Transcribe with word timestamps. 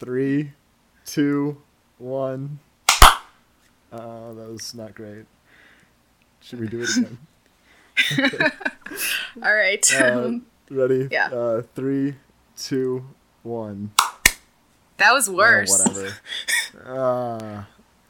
three, 0.00 0.52
two, 1.04 1.60
one. 1.98 2.58
Uh, 3.92 4.32
that 4.32 4.48
was 4.50 4.74
not 4.74 4.94
great. 4.94 5.26
Should 6.40 6.60
we 6.60 6.68
do 6.68 6.82
it 6.82 6.96
again? 6.96 7.18
All 9.42 9.54
right. 9.54 9.94
Uh, 9.94 10.30
ready? 10.70 11.08
Yeah. 11.10 11.26
Uh, 11.26 11.62
three, 11.74 12.14
two, 12.56 13.04
one. 13.42 13.90
that 14.98 15.12
was 15.12 15.28
Oh, 15.28 15.32
worse. 15.34 15.70
whatever. 15.70 16.14
uh, 16.86 17.62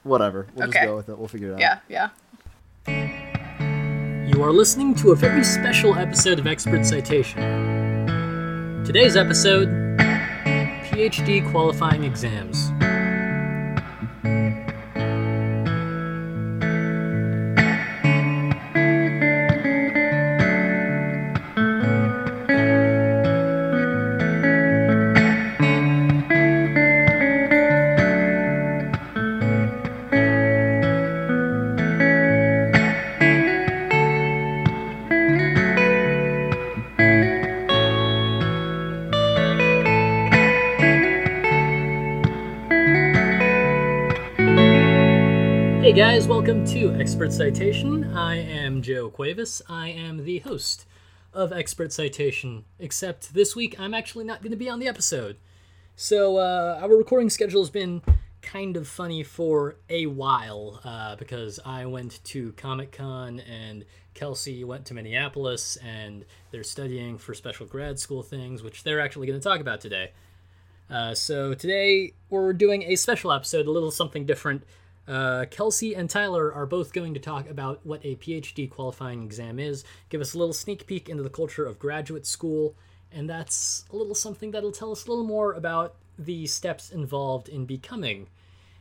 whatever. 0.02 0.46
We'll 0.54 0.68
Okay. 0.68 0.79
just 0.80 0.86
go 0.88 0.96
with 0.96 1.09
it. 1.09 1.18
We'll 1.18 1.29
figure 1.29 1.52
it 1.52 1.54
out. 1.54 1.61
Yeah, 1.61 1.79
yeah. 1.88 2.11
You 4.27 4.43
are 4.45 4.52
listening 4.52 4.95
to 4.96 5.11
a 5.11 5.16
very 5.16 5.43
special 5.43 5.95
episode 5.96 6.38
of 6.38 6.46
Expert 6.46 6.84
Citation. 6.86 8.84
Today's 8.84 9.16
episode 9.16 9.89
PhD 10.91 11.48
qualifying 11.52 12.02
exams. 12.02 12.72
Hey 45.91 45.97
guys, 45.97 46.29
welcome 46.29 46.65
to 46.67 46.95
Expert 47.01 47.33
Citation. 47.33 48.17
I 48.17 48.37
am 48.37 48.81
Joe 48.81 49.11
Cuevas. 49.11 49.61
I 49.69 49.89
am 49.89 50.25
the 50.25 50.39
host 50.39 50.87
of 51.35 51.53
Expert 51.53 51.93
Citation, 51.93 52.65
except 52.79 53.35
this 53.35 53.57
week 53.57 53.75
I'm 53.77 53.93
actually 53.93 54.25
not 54.25 54.41
going 54.41 54.53
to 54.53 54.57
be 54.57 54.69
on 54.69 54.79
the 54.79 54.87
episode. 54.87 55.37
So, 55.97 56.37
uh, 56.37 56.79
our 56.81 56.97
recording 56.97 57.29
schedule 57.29 57.61
has 57.61 57.71
been 57.71 58.03
kind 58.41 58.77
of 58.77 58.87
funny 58.87 59.25
for 59.25 59.79
a 59.89 60.07
while 60.07 60.81
uh, 60.85 61.17
because 61.17 61.59
I 61.67 61.87
went 61.87 62.23
to 62.27 62.53
Comic 62.53 62.93
Con 62.93 63.41
and 63.41 63.85
Kelsey 64.15 64.63
went 64.63 64.85
to 64.87 64.95
Minneapolis 64.95 65.77
and 65.85 66.25
they're 66.53 66.63
studying 66.63 67.19
for 67.19 67.35
special 67.35 67.67
grad 67.67 67.99
school 67.99 68.23
things, 68.23 68.63
which 68.63 68.85
they're 68.85 69.01
actually 69.01 69.27
going 69.27 69.41
to 69.41 69.43
talk 69.43 69.59
about 69.59 69.81
today. 69.81 70.13
Uh, 70.89 71.17
so 71.17 71.53
today 71.53 72.13
we're 72.29 72.53
doing 72.53 72.85
a 72.85 72.95
special 72.95 73.33
episode, 73.33 73.67
a 73.67 73.71
little 73.73 73.91
something 73.91 74.25
different. 74.25 74.63
Uh, 75.11 75.44
Kelsey 75.50 75.97
and 75.97 76.08
Tyler 76.08 76.53
are 76.53 76.66
both 76.66 76.92
going 76.92 77.14
to 77.14 77.20
talk 77.20 77.50
about 77.50 77.84
what 77.84 78.00
a 78.05 78.14
PhD 78.14 78.70
qualifying 78.70 79.25
exam 79.25 79.58
is, 79.58 79.83
give 80.08 80.20
us 80.20 80.34
a 80.34 80.39
little 80.39 80.55
sneak 80.55 80.86
peek 80.86 81.08
into 81.08 81.25
the 81.25 81.28
culture 81.28 81.66
of 81.66 81.80
graduate 81.80 82.25
school, 82.25 82.77
and 83.11 83.28
that's 83.28 83.84
a 83.92 83.97
little 83.97 84.14
something 84.14 84.53
that'll 84.53 84.70
tell 84.70 84.92
us 84.92 85.05
a 85.05 85.11
little 85.11 85.25
more 85.25 85.55
about 85.55 85.97
the 86.16 86.47
steps 86.47 86.91
involved 86.91 87.48
in 87.48 87.66
becoming 87.66 88.28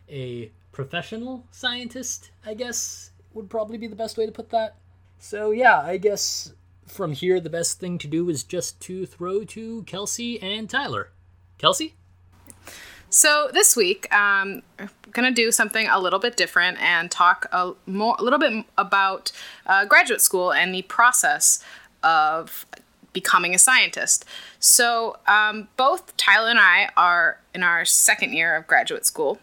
a 0.07 0.51
professional 0.71 1.47
scientist, 1.49 2.29
I 2.45 2.53
guess 2.53 3.09
would 3.33 3.49
probably 3.49 3.79
be 3.79 3.87
the 3.87 3.95
best 3.95 4.15
way 4.15 4.27
to 4.27 4.31
put 4.31 4.51
that. 4.51 4.75
So, 5.17 5.49
yeah, 5.49 5.79
I 5.79 5.97
guess 5.97 6.53
from 6.85 7.13
here 7.13 7.39
the 7.39 7.49
best 7.49 7.79
thing 7.79 7.97
to 7.97 8.07
do 8.07 8.29
is 8.29 8.43
just 8.43 8.79
to 8.81 9.07
throw 9.07 9.43
to 9.45 9.81
Kelsey 9.83 10.39
and 10.43 10.69
Tyler. 10.69 11.09
Kelsey? 11.57 11.95
So 13.09 13.49
this 13.51 13.75
week, 13.75 14.13
um, 14.13 14.61
I'm 14.77 14.89
gonna 15.11 15.31
do 15.31 15.51
something 15.51 15.87
a 15.87 15.99
little 15.99 16.19
bit 16.19 16.37
different 16.37 16.79
and 16.81 17.09
talk 17.09 17.47
a 17.51 17.73
more, 17.87 18.15
a 18.19 18.23
little 18.23 18.39
bit 18.39 18.65
about 18.77 19.31
uh, 19.65 19.85
graduate 19.85 20.21
school 20.21 20.53
and 20.53 20.73
the 20.73 20.83
process 20.83 21.63
of 22.03 22.67
becoming 23.11 23.55
a 23.55 23.59
scientist. 23.59 24.25
So 24.59 25.17
um, 25.27 25.67
both 25.75 26.15
Tyler 26.17 26.49
and 26.49 26.59
I 26.59 26.89
are 26.95 27.39
in 27.55 27.63
our 27.63 27.83
second 27.83 28.33
year 28.33 28.55
of 28.55 28.67
graduate 28.67 29.05
school, 29.05 29.39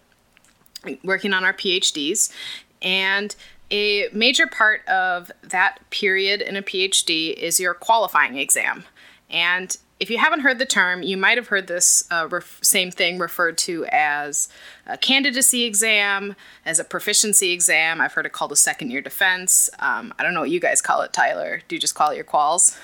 working 1.03 1.33
on 1.33 1.45
our 1.45 1.53
PhDs, 1.53 2.33
and 2.81 3.35
a 3.73 4.09
major 4.13 4.47
part 4.47 4.87
of 4.87 5.33
that 5.43 5.79
period 5.91 6.41
in 6.41 6.55
a 6.55 6.63
PhD 6.63 7.35
is 7.35 7.59
your 7.59 7.75
qualifying 7.75 8.37
exam. 8.37 8.85
And 9.29 9.77
if 9.99 10.11
you 10.11 10.19
haven't 10.19 10.41
heard 10.41 10.59
the 10.59 10.67
term, 10.67 11.03
you 11.03 11.17
might 11.17 11.39
have 11.39 11.49
heard 11.49 11.67
this 11.69 12.05
uh, 12.11 12.29
ref- 12.31 12.59
same 12.63 12.91
thing 12.91 13.19
referred 13.19 13.57
to 13.59 13.87
as 13.91 14.49
a 14.87 14.99
candidacy 14.99 15.65
exam, 15.65 16.37
as 16.67 16.79
a 16.79 16.85
proficiency 16.85 17.53
exam. 17.53 18.01
I've 18.01 18.13
heard 18.13 18.27
it 18.27 18.33
called 18.33 18.53
a 18.53 18.57
second 18.57 18.91
year 18.91 19.01
defense. 19.01 19.71
Um, 19.79 20.13
I 20.19 20.23
don't 20.23 20.35
know 20.35 20.41
what 20.41 20.51
you 20.51 20.61
guys 20.61 20.83
call 20.83 21.01
it, 21.03 21.13
Tyler. 21.13 21.63
Do 21.67 21.77
you 21.77 21.81
just 21.81 21.95
call 21.95 22.11
it 22.11 22.17
your 22.17 22.25
quals? 22.25 22.79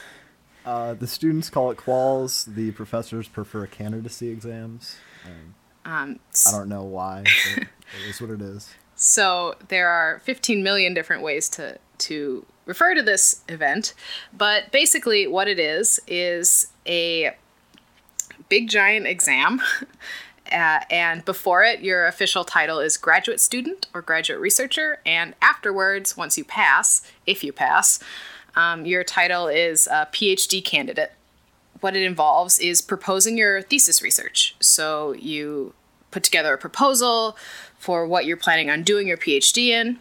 Uh, 0.65 0.95
the 0.95 1.07
students 1.07 1.51
call 1.51 1.71
it 1.71 1.77
quals. 1.77 2.47
The 2.55 2.71
professors 2.71 3.29
prefer 3.29 3.67
candidacy 3.67 4.29
exams. 4.29 4.97
Um, 5.27 5.55
Um, 5.85 6.21
I 6.47 6.51
don't 6.53 6.69
know 6.69 6.85
why. 6.85 7.25
But 7.57 7.63
it 8.05 8.09
is 8.09 8.21
what 8.21 8.31
it 8.31 8.41
is. 8.41 8.71
So 8.95 9.57
there 9.69 9.89
are 9.89 10.21
15 10.25 10.63
million 10.63 10.95
different 10.95 11.23
ways 11.23 11.49
to 11.51 11.79
to 11.99 12.47
refer 12.67 12.95
to 12.95 13.03
this 13.03 13.43
event, 13.49 13.95
but 14.33 14.71
basically 14.71 15.27
what 15.27 15.49
it 15.49 15.59
is 15.59 16.01
is 16.07 16.69
a 16.87 17.35
big 18.49 18.69
giant 18.69 19.07
exam. 19.07 19.61
Uh, 20.51 20.81
and 20.91 21.25
before 21.25 21.63
it, 21.63 21.81
your 21.81 22.07
official 22.07 22.45
title 22.45 22.79
is 22.79 22.99
graduate 22.99 23.41
student 23.41 23.87
or 23.95 24.03
graduate 24.03 24.39
researcher. 24.39 24.99
And 25.07 25.35
afterwards, 25.41 26.15
once 26.15 26.37
you 26.37 26.45
pass, 26.45 27.01
if 27.27 27.43
you 27.43 27.55
pass, 27.55 28.01
um, 28.55 28.85
your 28.85 29.03
title 29.03 29.49
is 29.49 29.87
a 29.87 30.09
PhD 30.13 30.63
candidate. 30.63 31.13
What 31.81 31.97
it 31.97 32.03
involves 32.03 32.59
is 32.59 32.83
proposing 32.83 33.39
your 33.39 33.63
thesis 33.63 34.03
research. 34.03 34.55
So 34.61 35.13
you 35.13 35.73
put 36.11 36.23
together 36.23 36.53
a 36.53 36.59
proposal 36.59 37.37
for 37.79 38.07
what 38.07 38.27
you're 38.27 38.37
planning 38.37 38.69
on 38.69 38.83
doing 38.83 39.09
your 39.09 39.17
PhD 39.17 39.69
in, 39.69 39.99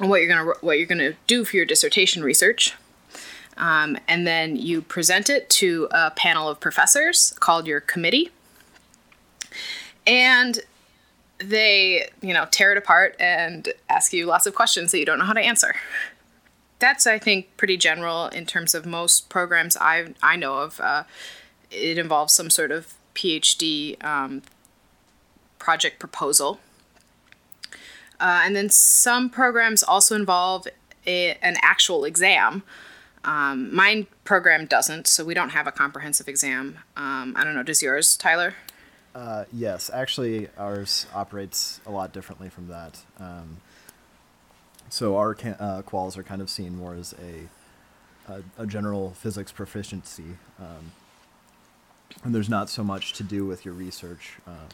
and 0.00 0.08
what 0.08 0.20
you're 0.20 0.28
gonna 0.28 0.52
what 0.60 0.78
you're 0.78 0.86
gonna 0.86 1.14
do 1.26 1.44
for 1.44 1.56
your 1.56 1.66
dissertation 1.66 2.22
research. 2.22 2.74
Um, 3.56 3.96
and 4.06 4.26
then 4.26 4.56
you 4.56 4.82
present 4.82 5.30
it 5.30 5.48
to 5.50 5.88
a 5.90 6.10
panel 6.10 6.48
of 6.48 6.60
professors 6.60 7.32
called 7.40 7.66
your 7.66 7.80
committee, 7.80 8.30
and 10.06 10.60
they 11.38 12.08
you 12.20 12.34
know 12.34 12.46
tear 12.50 12.72
it 12.72 12.78
apart 12.78 13.16
and 13.18 13.72
ask 13.88 14.12
you 14.12 14.26
lots 14.26 14.46
of 14.46 14.54
questions 14.54 14.92
that 14.92 14.98
you 14.98 15.06
don't 15.06 15.18
know 15.18 15.24
how 15.24 15.32
to 15.32 15.40
answer. 15.40 15.74
That's 16.78 17.06
I 17.06 17.18
think 17.18 17.56
pretty 17.56 17.78
general 17.78 18.26
in 18.26 18.44
terms 18.44 18.74
of 18.74 18.84
most 18.84 19.28
programs 19.28 19.76
I 19.80 20.14
I 20.22 20.36
know 20.36 20.58
of. 20.58 20.80
Uh, 20.80 21.04
it 21.70 21.98
involves 21.98 22.32
some 22.32 22.50
sort 22.50 22.70
of 22.70 22.94
PhD 23.14 24.02
um, 24.04 24.42
project 25.58 25.98
proposal. 25.98 26.60
Uh, 28.20 28.42
and 28.44 28.56
then 28.56 28.70
some 28.70 29.28
programs 29.28 29.82
also 29.82 30.14
involve 30.14 30.66
a, 31.06 31.34
an 31.42 31.56
actual 31.62 32.04
exam. 32.04 32.62
Um, 33.24 33.74
mine 33.74 34.06
program 34.24 34.66
doesn't, 34.66 35.06
so 35.06 35.24
we 35.24 35.34
don't 35.34 35.50
have 35.50 35.66
a 35.66 35.72
comprehensive 35.72 36.28
exam. 36.28 36.78
Um, 36.96 37.34
I 37.36 37.44
don't 37.44 37.54
know, 37.54 37.62
does 37.62 37.82
yours, 37.82 38.16
Tyler? 38.16 38.54
Uh, 39.14 39.44
yes, 39.52 39.90
actually, 39.92 40.48
ours 40.58 41.06
operates 41.14 41.80
a 41.86 41.90
lot 41.90 42.12
differently 42.12 42.48
from 42.48 42.68
that. 42.68 43.00
Um, 43.18 43.58
so 44.88 45.16
our 45.16 45.34
can- 45.34 45.56
uh, 45.58 45.82
quals 45.86 46.16
are 46.16 46.22
kind 46.22 46.40
of 46.40 46.50
seen 46.50 46.76
more 46.76 46.94
as 46.94 47.14
a 47.14 47.48
a, 48.28 48.42
a 48.58 48.66
general 48.66 49.12
physics 49.12 49.52
proficiency, 49.52 50.36
um, 50.58 50.92
and 52.24 52.34
there's 52.34 52.48
not 52.48 52.68
so 52.68 52.82
much 52.82 53.12
to 53.14 53.22
do 53.22 53.46
with 53.46 53.64
your 53.64 53.74
research 53.74 54.38
um, 54.46 54.68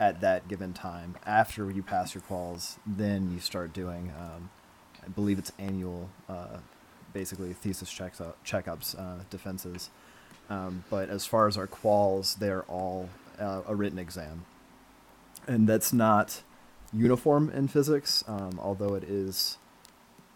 at 0.00 0.22
that 0.22 0.48
given 0.48 0.72
time. 0.72 1.14
After 1.26 1.70
you 1.70 1.82
pass 1.82 2.14
your 2.14 2.22
quals, 2.22 2.78
then 2.86 3.30
you 3.30 3.38
start 3.38 3.74
doing, 3.74 4.12
um, 4.18 4.50
I 5.04 5.08
believe 5.08 5.38
it's 5.38 5.52
annual, 5.58 6.08
uh, 6.28 6.56
basically 7.12 7.52
thesis 7.52 7.92
checks 7.92 8.20
up, 8.20 8.42
checkups, 8.44 8.98
uh, 8.98 9.22
defenses. 9.28 9.90
Um, 10.48 10.84
but 10.90 11.10
as 11.10 11.26
far 11.26 11.46
as 11.46 11.56
our 11.58 11.66
quals, 11.66 12.38
they're 12.38 12.62
all 12.62 13.10
uh, 13.38 13.60
a 13.68 13.74
written 13.74 13.98
exam, 13.98 14.46
and 15.46 15.68
that's 15.68 15.92
not 15.92 16.42
uniform 16.92 17.50
in 17.50 17.68
physics, 17.68 18.24
um, 18.26 18.58
although 18.60 18.94
it 18.94 19.04
is 19.04 19.58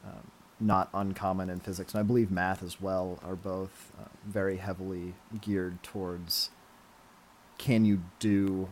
um, 0.04 0.30
not 0.60 0.88
uncommon 0.94 1.50
in 1.50 1.58
physics, 1.58 1.94
and 1.94 2.00
I 2.00 2.02
believe 2.04 2.30
math 2.30 2.62
as 2.62 2.80
well 2.80 3.18
are 3.24 3.34
both 3.34 3.90
uh, 3.98 4.04
very 4.24 4.58
heavily 4.58 5.14
geared 5.40 5.82
towards 5.82 6.50
can 7.58 7.84
you 7.84 8.02
do 8.18 8.68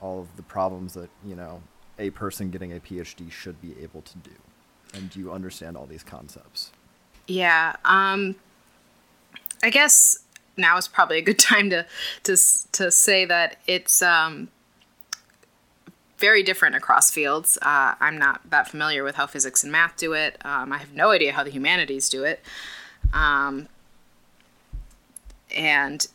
all 0.00 0.20
of 0.20 0.36
the 0.36 0.42
problems 0.42 0.94
that 0.94 1.10
you 1.24 1.34
know 1.34 1.62
a 1.98 2.10
person 2.10 2.50
getting 2.50 2.72
a 2.72 2.80
PhD 2.80 3.30
should 3.30 3.60
be 3.60 3.74
able 3.82 4.02
to 4.02 4.18
do, 4.18 4.36
and 4.94 5.10
do 5.10 5.20
you 5.20 5.32
understand 5.32 5.76
all 5.76 5.86
these 5.86 6.02
concepts? 6.02 6.72
Yeah. 7.26 7.76
Um, 7.84 8.36
I 9.62 9.70
guess 9.70 10.20
now 10.56 10.76
is 10.76 10.88
probably 10.88 11.18
a 11.18 11.22
good 11.22 11.38
time 11.50 11.70
to 11.70 11.86
to 12.24 12.36
to 12.72 12.90
say 12.90 13.24
that 13.24 13.56
it's 13.66 14.02
um, 14.02 14.48
very 16.18 16.42
different 16.42 16.76
across 16.76 17.10
fields. 17.10 17.58
Uh, 17.62 17.94
I'm 17.98 18.18
not 18.18 18.48
that 18.50 18.68
familiar 18.68 19.02
with 19.02 19.16
how 19.16 19.26
physics 19.26 19.62
and 19.62 19.72
math 19.72 19.96
do 19.96 20.12
it. 20.12 20.36
Um, 20.44 20.72
I 20.72 20.78
have 20.78 20.92
no 20.92 21.10
idea 21.10 21.32
how 21.32 21.42
the 21.42 21.50
humanities 21.50 22.08
do 22.08 22.24
it. 22.24 22.40
Um, 23.12 23.68
and 25.54 26.06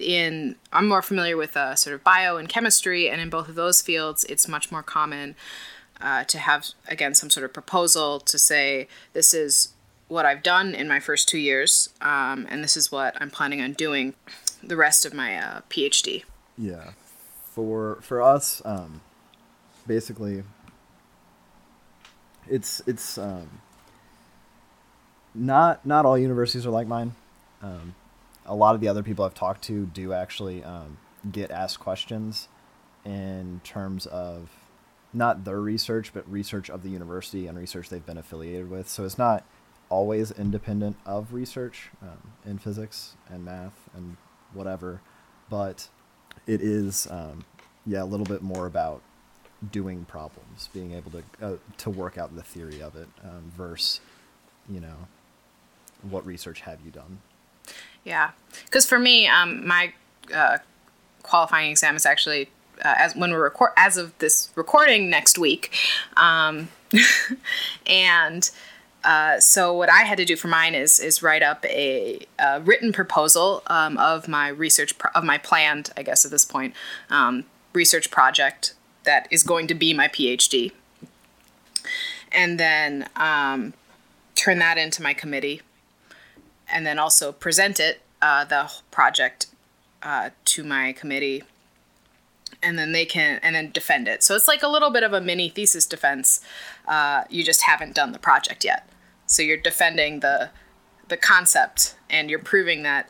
in 0.00 0.56
I'm 0.72 0.88
more 0.88 1.02
familiar 1.02 1.36
with 1.36 1.56
uh, 1.56 1.74
sort 1.74 1.94
of 1.94 2.04
bio 2.04 2.36
and 2.36 2.48
chemistry, 2.48 3.08
and 3.08 3.20
in 3.20 3.30
both 3.30 3.48
of 3.48 3.54
those 3.54 3.82
fields, 3.82 4.24
it's 4.24 4.48
much 4.48 4.70
more 4.70 4.82
common 4.82 5.36
uh, 6.00 6.24
to 6.24 6.38
have 6.38 6.68
again 6.88 7.14
some 7.14 7.30
sort 7.30 7.44
of 7.44 7.52
proposal 7.52 8.20
to 8.20 8.38
say 8.38 8.88
this 9.12 9.34
is 9.34 9.72
what 10.08 10.24
I've 10.24 10.42
done 10.42 10.74
in 10.74 10.88
my 10.88 11.00
first 11.00 11.28
two 11.28 11.38
years, 11.38 11.90
um, 12.00 12.46
and 12.48 12.64
this 12.64 12.76
is 12.76 12.90
what 12.90 13.16
I'm 13.20 13.30
planning 13.30 13.60
on 13.60 13.74
doing 13.74 14.14
the 14.62 14.76
rest 14.76 15.04
of 15.04 15.12
my 15.12 15.36
uh, 15.36 15.60
PhD. 15.70 16.24
Yeah, 16.56 16.92
for 17.52 17.98
for 18.02 18.22
us, 18.22 18.62
um, 18.64 19.00
basically, 19.86 20.42
it's 22.48 22.80
it's 22.86 23.18
um, 23.18 23.60
not 25.34 25.84
not 25.84 26.06
all 26.06 26.18
universities 26.18 26.66
are 26.66 26.70
like 26.70 26.86
mine. 26.86 27.14
Um, 27.62 27.94
a 28.48 28.54
lot 28.54 28.74
of 28.74 28.80
the 28.80 28.88
other 28.88 29.02
people 29.02 29.24
I've 29.24 29.34
talked 29.34 29.62
to 29.64 29.86
do 29.86 30.12
actually 30.12 30.64
um, 30.64 30.98
get 31.30 31.50
asked 31.50 31.78
questions 31.78 32.48
in 33.04 33.60
terms 33.62 34.06
of 34.06 34.50
not 35.12 35.44
their 35.44 35.60
research, 35.60 36.12
but 36.12 36.30
research 36.30 36.68
of 36.68 36.82
the 36.82 36.88
university 36.88 37.46
and 37.46 37.56
research 37.56 37.88
they've 37.88 38.04
been 38.04 38.18
affiliated 38.18 38.70
with. 38.70 38.88
So 38.88 39.04
it's 39.04 39.18
not 39.18 39.44
always 39.90 40.30
independent 40.30 40.96
of 41.06 41.32
research 41.32 41.90
um, 42.02 42.32
in 42.44 42.58
physics 42.58 43.16
and 43.28 43.44
math 43.44 43.88
and 43.94 44.16
whatever, 44.52 45.00
but 45.48 45.88
it 46.46 46.60
is, 46.60 47.06
um, 47.10 47.44
yeah, 47.86 48.02
a 48.02 48.04
little 48.04 48.26
bit 48.26 48.42
more 48.42 48.66
about 48.66 49.02
doing 49.72 50.04
problems, 50.04 50.68
being 50.72 50.92
able 50.92 51.10
to 51.10 51.22
uh, 51.42 51.56
to 51.78 51.90
work 51.90 52.16
out 52.16 52.34
the 52.36 52.42
theory 52.42 52.80
of 52.80 52.94
it, 52.96 53.08
um, 53.24 53.50
versus, 53.56 54.00
you 54.68 54.80
know, 54.80 55.08
what 56.02 56.24
research 56.24 56.60
have 56.60 56.80
you 56.84 56.90
done? 56.90 57.20
Yeah, 58.04 58.30
because 58.64 58.86
for 58.86 58.98
me, 58.98 59.26
um, 59.26 59.66
my 59.66 59.92
uh, 60.34 60.58
qualifying 61.22 61.70
exam 61.70 61.96
is 61.96 62.06
actually 62.06 62.48
uh, 62.84 62.94
as 62.96 63.14
when 63.14 63.30
we're 63.30 63.42
record 63.42 63.70
as 63.76 63.96
of 63.96 64.16
this 64.18 64.50
recording 64.54 65.10
next 65.10 65.38
week, 65.38 65.74
um, 66.16 66.68
and. 67.86 68.50
Uh, 69.04 69.38
so 69.38 69.72
what 69.72 69.88
I 69.88 70.02
had 70.02 70.18
to 70.18 70.24
do 70.24 70.34
for 70.34 70.48
mine 70.48 70.74
is 70.74 70.98
is 70.98 71.22
write 71.22 71.42
up 71.42 71.64
a, 71.66 72.26
a 72.36 72.60
written 72.60 72.92
proposal 72.92 73.62
um, 73.68 73.96
of 73.96 74.26
my 74.26 74.48
research 74.48 74.98
pro- 74.98 75.12
of 75.14 75.22
my 75.22 75.38
planned, 75.38 75.90
I 75.96 76.02
guess 76.02 76.24
at 76.24 76.32
this 76.32 76.44
point, 76.44 76.74
um, 77.08 77.44
research 77.72 78.10
project 78.10 78.74
that 79.04 79.28
is 79.30 79.44
going 79.44 79.68
to 79.68 79.74
be 79.74 79.94
my 79.94 80.08
PhD, 80.08 80.72
and 82.32 82.58
then 82.58 83.08
um, 83.14 83.72
turn 84.34 84.58
that 84.58 84.78
into 84.78 85.00
my 85.00 85.14
committee, 85.14 85.62
and 86.70 86.86
then 86.86 86.98
also 86.98 87.32
present 87.32 87.80
it 87.80 88.00
uh, 88.20 88.44
the 88.44 88.70
project 88.90 89.46
uh, 90.02 90.30
to 90.44 90.64
my 90.64 90.92
committee. 90.92 91.44
And 92.62 92.78
then 92.78 92.92
they 92.92 93.04
can 93.04 93.38
and 93.42 93.54
then 93.54 93.70
defend 93.70 94.08
it. 94.08 94.22
So 94.22 94.34
it's 94.34 94.48
like 94.48 94.62
a 94.62 94.68
little 94.68 94.90
bit 94.90 95.04
of 95.04 95.12
a 95.12 95.20
mini 95.20 95.48
thesis 95.48 95.86
defense 95.86 96.40
uh, 96.88 97.24
you 97.28 97.44
just 97.44 97.62
haven't 97.62 97.94
done 97.94 98.12
the 98.12 98.18
project 98.18 98.64
yet. 98.64 98.88
So 99.26 99.42
you're 99.42 99.58
defending 99.58 100.20
the 100.20 100.50
the 101.08 101.16
concept 101.16 101.94
and 102.10 102.30
you're 102.30 102.38
proving 102.38 102.82
that 102.82 103.08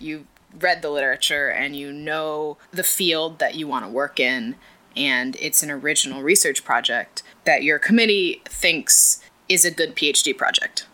you 0.00 0.26
read 0.60 0.82
the 0.82 0.90
literature 0.90 1.48
and 1.48 1.76
you 1.76 1.92
know 1.92 2.56
the 2.72 2.82
field 2.82 3.38
that 3.38 3.54
you 3.54 3.66
want 3.66 3.84
to 3.84 3.90
work 3.90 4.18
in 4.18 4.54
and 4.96 5.36
it's 5.40 5.62
an 5.62 5.70
original 5.70 6.22
research 6.22 6.64
project 6.64 7.22
that 7.44 7.62
your 7.62 7.78
committee 7.78 8.42
thinks 8.46 9.22
is 9.48 9.64
a 9.64 9.70
good 9.70 9.94
phd 9.94 10.36
project 10.36 10.86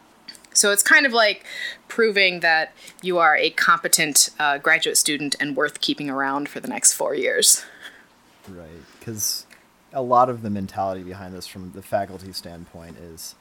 so 0.55 0.71
it's 0.71 0.83
kind 0.83 1.05
of 1.05 1.13
like 1.13 1.45
proving 1.89 2.41
that 2.41 2.73
you 3.03 3.19
are 3.19 3.37
a 3.37 3.51
competent 3.51 4.31
uh, 4.39 4.59
graduate 4.59 4.97
student 4.97 5.37
and 5.39 5.57
worth 5.57 5.81
keeping 5.81 6.09
around 6.09 6.49
for 6.49 6.61
the 6.61 6.69
next 6.69 6.95
four 6.95 7.15
years. 7.15 7.65
Right, 8.49 8.69
because 8.99 9.47
a 9.93 10.03
lot 10.03 10.29
of 10.29 10.43
the 10.43 10.51
mentality 10.51 11.03
behind 11.03 11.35
this, 11.35 11.47
from 11.47 11.73
the 11.73 11.83
faculty 11.83 12.33
standpoint, 12.33 12.97
is 12.99 13.35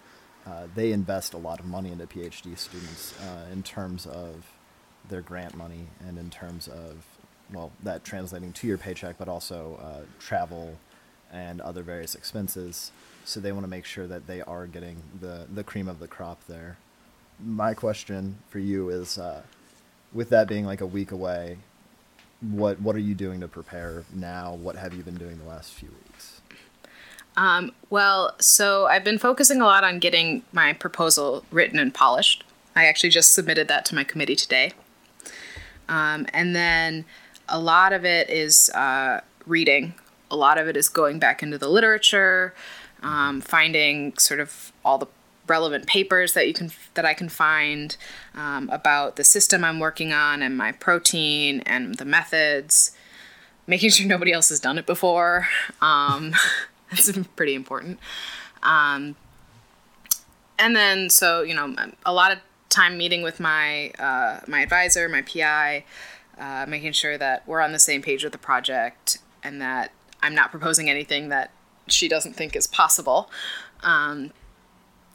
uh, 0.46 0.68
they 0.76 0.92
invest 0.92 1.34
a 1.34 1.38
lot 1.38 1.60
of 1.60 1.66
money 1.66 1.92
into 1.92 2.06
PhD 2.06 2.58
students 2.58 3.14
uh, 3.22 3.46
in 3.52 3.64
terms 3.64 4.06
of 4.06 4.52
their 5.10 5.22
grant 5.22 5.56
money 5.56 5.88
and 6.08 6.18
in 6.18 6.30
terms 6.30 6.68
of 6.68 7.06
well 7.52 7.72
that 7.84 8.04
translating 8.04 8.54
to 8.54 8.68
your 8.68 8.78
paycheck, 8.78 9.18
but 9.18 9.28
also 9.28 9.80
uh, 9.82 10.06
travel 10.20 10.78
and 11.32 11.62
other 11.62 11.84
various 11.84 12.16
expenses. 12.16 12.92
So 13.26 13.40
they 13.40 13.52
want 13.52 13.64
to 13.64 13.70
make 13.70 13.86
sure 13.86 14.08
that 14.08 14.28
they 14.28 14.42
are 14.42 14.68
getting 14.68 15.02
the 15.20 15.48
the 15.54 15.64
cream 15.64 15.88
of 15.88 16.00
the 16.00 16.08
crop 16.08 16.46
there 16.48 16.78
my 17.40 17.74
question 17.74 18.38
for 18.50 18.60
you 18.60 18.90
is, 18.90 19.18
uh, 19.18 19.42
with 20.14 20.30
that 20.30 20.48
being 20.48 20.66
like 20.66 20.82
a 20.82 20.86
week 20.86 21.12
away, 21.12 21.58
what 22.42 22.80
what 22.82 22.96
are 22.96 23.00
you 23.00 23.16
doing 23.16 23.40
to 23.40 23.48
prepare 23.48 24.04
now? 24.14 24.54
What 24.54 24.76
have 24.76 24.94
you 24.94 25.04
been 25.04 25.16
doing 25.16 25.38
the 25.38 25.46
last 25.46 25.74
few 25.74 25.90
weeks? 25.90 26.42
Um, 27.36 27.72
well, 27.90 28.36
so 28.40 28.86
I've 28.86 29.04
been 29.04 29.18
focusing 29.18 29.62
a 29.62 29.66
lot 29.66 29.84
on 29.84 30.00
getting 30.00 30.44
my 30.52 30.74
proposal 30.74 31.46
written 31.52 31.80
and 31.80 31.94
polished. 31.94 32.44
I 32.76 32.86
actually 32.86 33.10
just 33.10 33.34
submitted 33.34 33.68
that 33.70 33.86
to 33.86 33.96
my 33.96 34.04
committee 34.04 34.36
today. 34.36 34.74
Um, 35.90 36.28
and 36.34 36.56
then 36.56 37.06
a 37.50 37.60
lot 37.60 37.94
of 37.94 38.06
it 38.06 38.30
is 38.30 38.70
uh, 38.70 39.22
reading. 39.46 39.94
A 40.30 40.36
lot 40.36 40.58
of 40.58 40.68
it 40.68 40.78
is 40.78 40.90
going 40.90 41.20
back 41.20 41.44
into 41.44 41.58
the 41.58 41.68
literature, 41.68 42.54
um, 43.02 43.42
finding 43.42 44.18
sort 44.18 44.40
of 44.40 44.72
all 44.86 44.98
the 44.98 45.08
relevant 45.48 45.88
papers 45.88 46.34
that 46.34 46.48
you 46.48 46.54
can 46.54 46.72
that 46.94 47.06
I 47.06 47.14
can 47.14 47.30
find 47.30 47.96
um, 48.36 48.70
about 48.72 49.16
the 49.16 49.24
system 49.24 49.64
I'm 49.64 49.80
working 49.80 50.14
on 50.14 50.42
and 50.42 50.58
my 50.58 50.72
protein 50.72 51.62
and 51.62 51.96
the 51.96 52.06
methods. 52.06 52.92
Making 53.66 53.92
sure 53.92 54.08
nobody 54.08 54.34
else 54.34 54.50
has 54.50 54.60
done 54.60 54.78
it 54.78 54.86
before. 54.86 55.48
Um, 55.82 56.34
that's 56.90 57.12
pretty 57.36 57.56
important. 57.56 58.00
Um, 58.62 59.16
and 60.60 60.76
then, 60.76 61.10
so 61.10 61.42
you 61.42 61.54
know, 61.54 61.76
a 62.06 62.14
lot 62.14 62.32
of 62.32 62.40
time 62.70 62.98
meeting 62.98 63.22
with 63.22 63.40
my 63.40 63.92
uh, 64.00 64.40
my 64.48 64.62
advisor, 64.62 65.08
my 65.08 65.22
PI, 65.22 65.86
uh, 66.38 66.66
making 66.68 66.92
sure 66.94 67.18
that 67.18 67.48
we're 67.48 67.62
on 67.62 67.72
the 67.72 67.80
same 67.80 68.02
page 68.02 68.24
with 68.24 68.34
the 68.34 68.40
project 68.40 69.20
and 69.44 69.62
that 69.62 69.92
I'm 70.22 70.34
not 70.34 70.52
proposing 70.52 70.90
anything 70.90 71.30
that 71.30 71.52
she 71.88 72.08
doesn't 72.08 72.34
think 72.34 72.56
is 72.56 72.68
possible. 72.68 73.30
Um, 73.84 74.32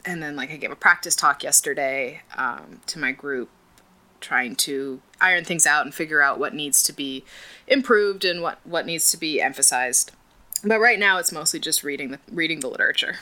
and 0.08 0.22
then 0.22 0.34
like 0.36 0.50
I 0.50 0.56
gave 0.56 0.70
a 0.70 0.76
practice 0.76 1.14
talk 1.14 1.42
yesterday 1.42 2.22
um, 2.34 2.80
to 2.86 2.98
my 2.98 3.12
group, 3.12 3.50
trying 4.20 4.56
to 4.56 5.02
iron 5.20 5.44
things 5.44 5.66
out 5.66 5.84
and 5.84 5.94
figure 5.94 6.22
out 6.22 6.38
what 6.38 6.54
needs 6.54 6.82
to 6.84 6.94
be 6.94 7.24
improved 7.66 8.24
and 8.24 8.40
what 8.40 8.58
what 8.64 8.86
needs 8.86 9.10
to 9.10 9.18
be 9.18 9.40
emphasized. 9.40 10.12
But 10.64 10.80
right 10.80 10.98
now, 10.98 11.18
it's 11.18 11.30
mostly 11.30 11.60
just 11.60 11.84
reading 11.84 12.10
the 12.12 12.18
reading 12.32 12.60
the 12.60 12.68
literature. 12.68 13.16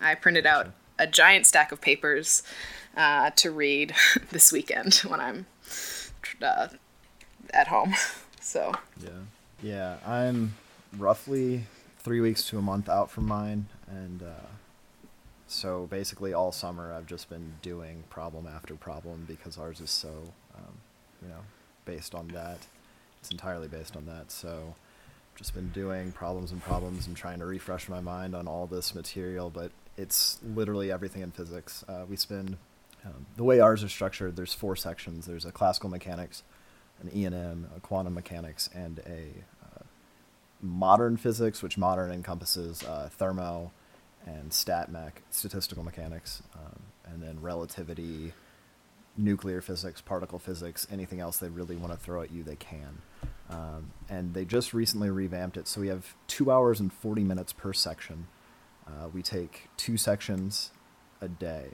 I 0.00 0.14
printed 0.14 0.46
out 0.46 0.68
a 0.96 1.08
giant 1.08 1.44
stack 1.44 1.72
of 1.72 1.80
papers 1.80 2.44
uh, 2.96 3.30
to 3.30 3.50
read 3.50 3.92
this 4.30 4.52
weekend 4.52 4.94
when 5.08 5.18
I'm 5.18 5.46
uh, 6.40 6.68
at 7.52 7.68
home. 7.68 7.94
So 8.44 8.74
yeah, 9.00 9.10
yeah, 9.62 9.96
I'm 10.04 10.54
roughly 10.98 11.62
three 12.00 12.20
weeks 12.20 12.44
to 12.48 12.58
a 12.58 12.60
month 12.60 12.88
out 12.88 13.08
from 13.08 13.28
mine, 13.28 13.66
and 13.88 14.20
uh, 14.20 14.46
so 15.52 15.86
basically 15.90 16.32
all 16.32 16.52
summer 16.52 16.92
I've 16.92 17.06
just 17.06 17.28
been 17.28 17.54
doing 17.62 18.04
problem 18.10 18.46
after 18.46 18.74
problem 18.74 19.24
because 19.26 19.58
ours 19.58 19.80
is 19.80 19.90
so, 19.90 20.08
um, 20.56 20.74
you 21.22 21.28
know, 21.28 21.40
based 21.84 22.14
on 22.14 22.28
that. 22.28 22.58
It's 23.20 23.30
entirely 23.30 23.68
based 23.68 23.96
on 23.96 24.06
that. 24.06 24.32
So 24.32 24.74
just 25.36 25.54
been 25.54 25.70
doing 25.70 26.12
problems 26.12 26.52
and 26.52 26.62
problems 26.62 27.06
and 27.06 27.16
trying 27.16 27.38
to 27.38 27.46
refresh 27.46 27.88
my 27.88 28.00
mind 28.00 28.34
on 28.34 28.46
all 28.46 28.66
this 28.66 28.94
material, 28.94 29.50
but 29.50 29.70
it's 29.96 30.38
literally 30.42 30.90
everything 30.90 31.22
in 31.22 31.30
physics. 31.30 31.84
Uh, 31.88 32.04
we 32.08 32.16
spend 32.16 32.56
um, 33.04 33.26
the 33.36 33.44
way 33.44 33.60
ours 33.60 33.82
are 33.82 33.88
structured. 33.88 34.36
There's 34.36 34.54
four 34.54 34.76
sections. 34.76 35.26
There's 35.26 35.44
a 35.44 35.52
classical 35.52 35.90
mechanics, 35.90 36.42
an 37.00 37.10
E 37.14 37.24
and 37.24 37.34
M, 37.34 37.70
a 37.76 37.80
quantum 37.80 38.14
mechanics, 38.14 38.68
and 38.74 39.00
a 39.00 39.44
uh, 39.64 39.82
modern 40.60 41.16
physics, 41.16 41.62
which 41.62 41.76
modern 41.76 42.10
encompasses 42.12 42.82
uh, 42.84 43.08
thermo, 43.12 43.72
and 44.26 44.52
stat 44.52 44.90
mech, 44.90 45.22
statistical 45.30 45.82
mechanics, 45.82 46.42
um, 46.54 46.82
and 47.06 47.22
then 47.22 47.40
relativity, 47.40 48.32
nuclear 49.16 49.60
physics, 49.60 50.00
particle 50.00 50.38
physics, 50.38 50.86
anything 50.90 51.20
else 51.20 51.38
they 51.38 51.48
really 51.48 51.76
want 51.76 51.92
to 51.92 51.98
throw 51.98 52.22
at 52.22 52.30
you, 52.30 52.42
they 52.42 52.56
can. 52.56 53.02
Um, 53.50 53.92
and 54.08 54.32
they 54.32 54.44
just 54.44 54.72
recently 54.72 55.10
revamped 55.10 55.56
it, 55.56 55.68
so 55.68 55.80
we 55.80 55.88
have 55.88 56.14
two 56.26 56.50
hours 56.50 56.80
and 56.80 56.92
40 56.92 57.22
minutes 57.24 57.52
per 57.52 57.72
section. 57.72 58.26
Uh, 58.86 59.08
we 59.12 59.22
take 59.22 59.68
two 59.76 59.96
sections 59.96 60.70
a 61.20 61.28
day. 61.28 61.68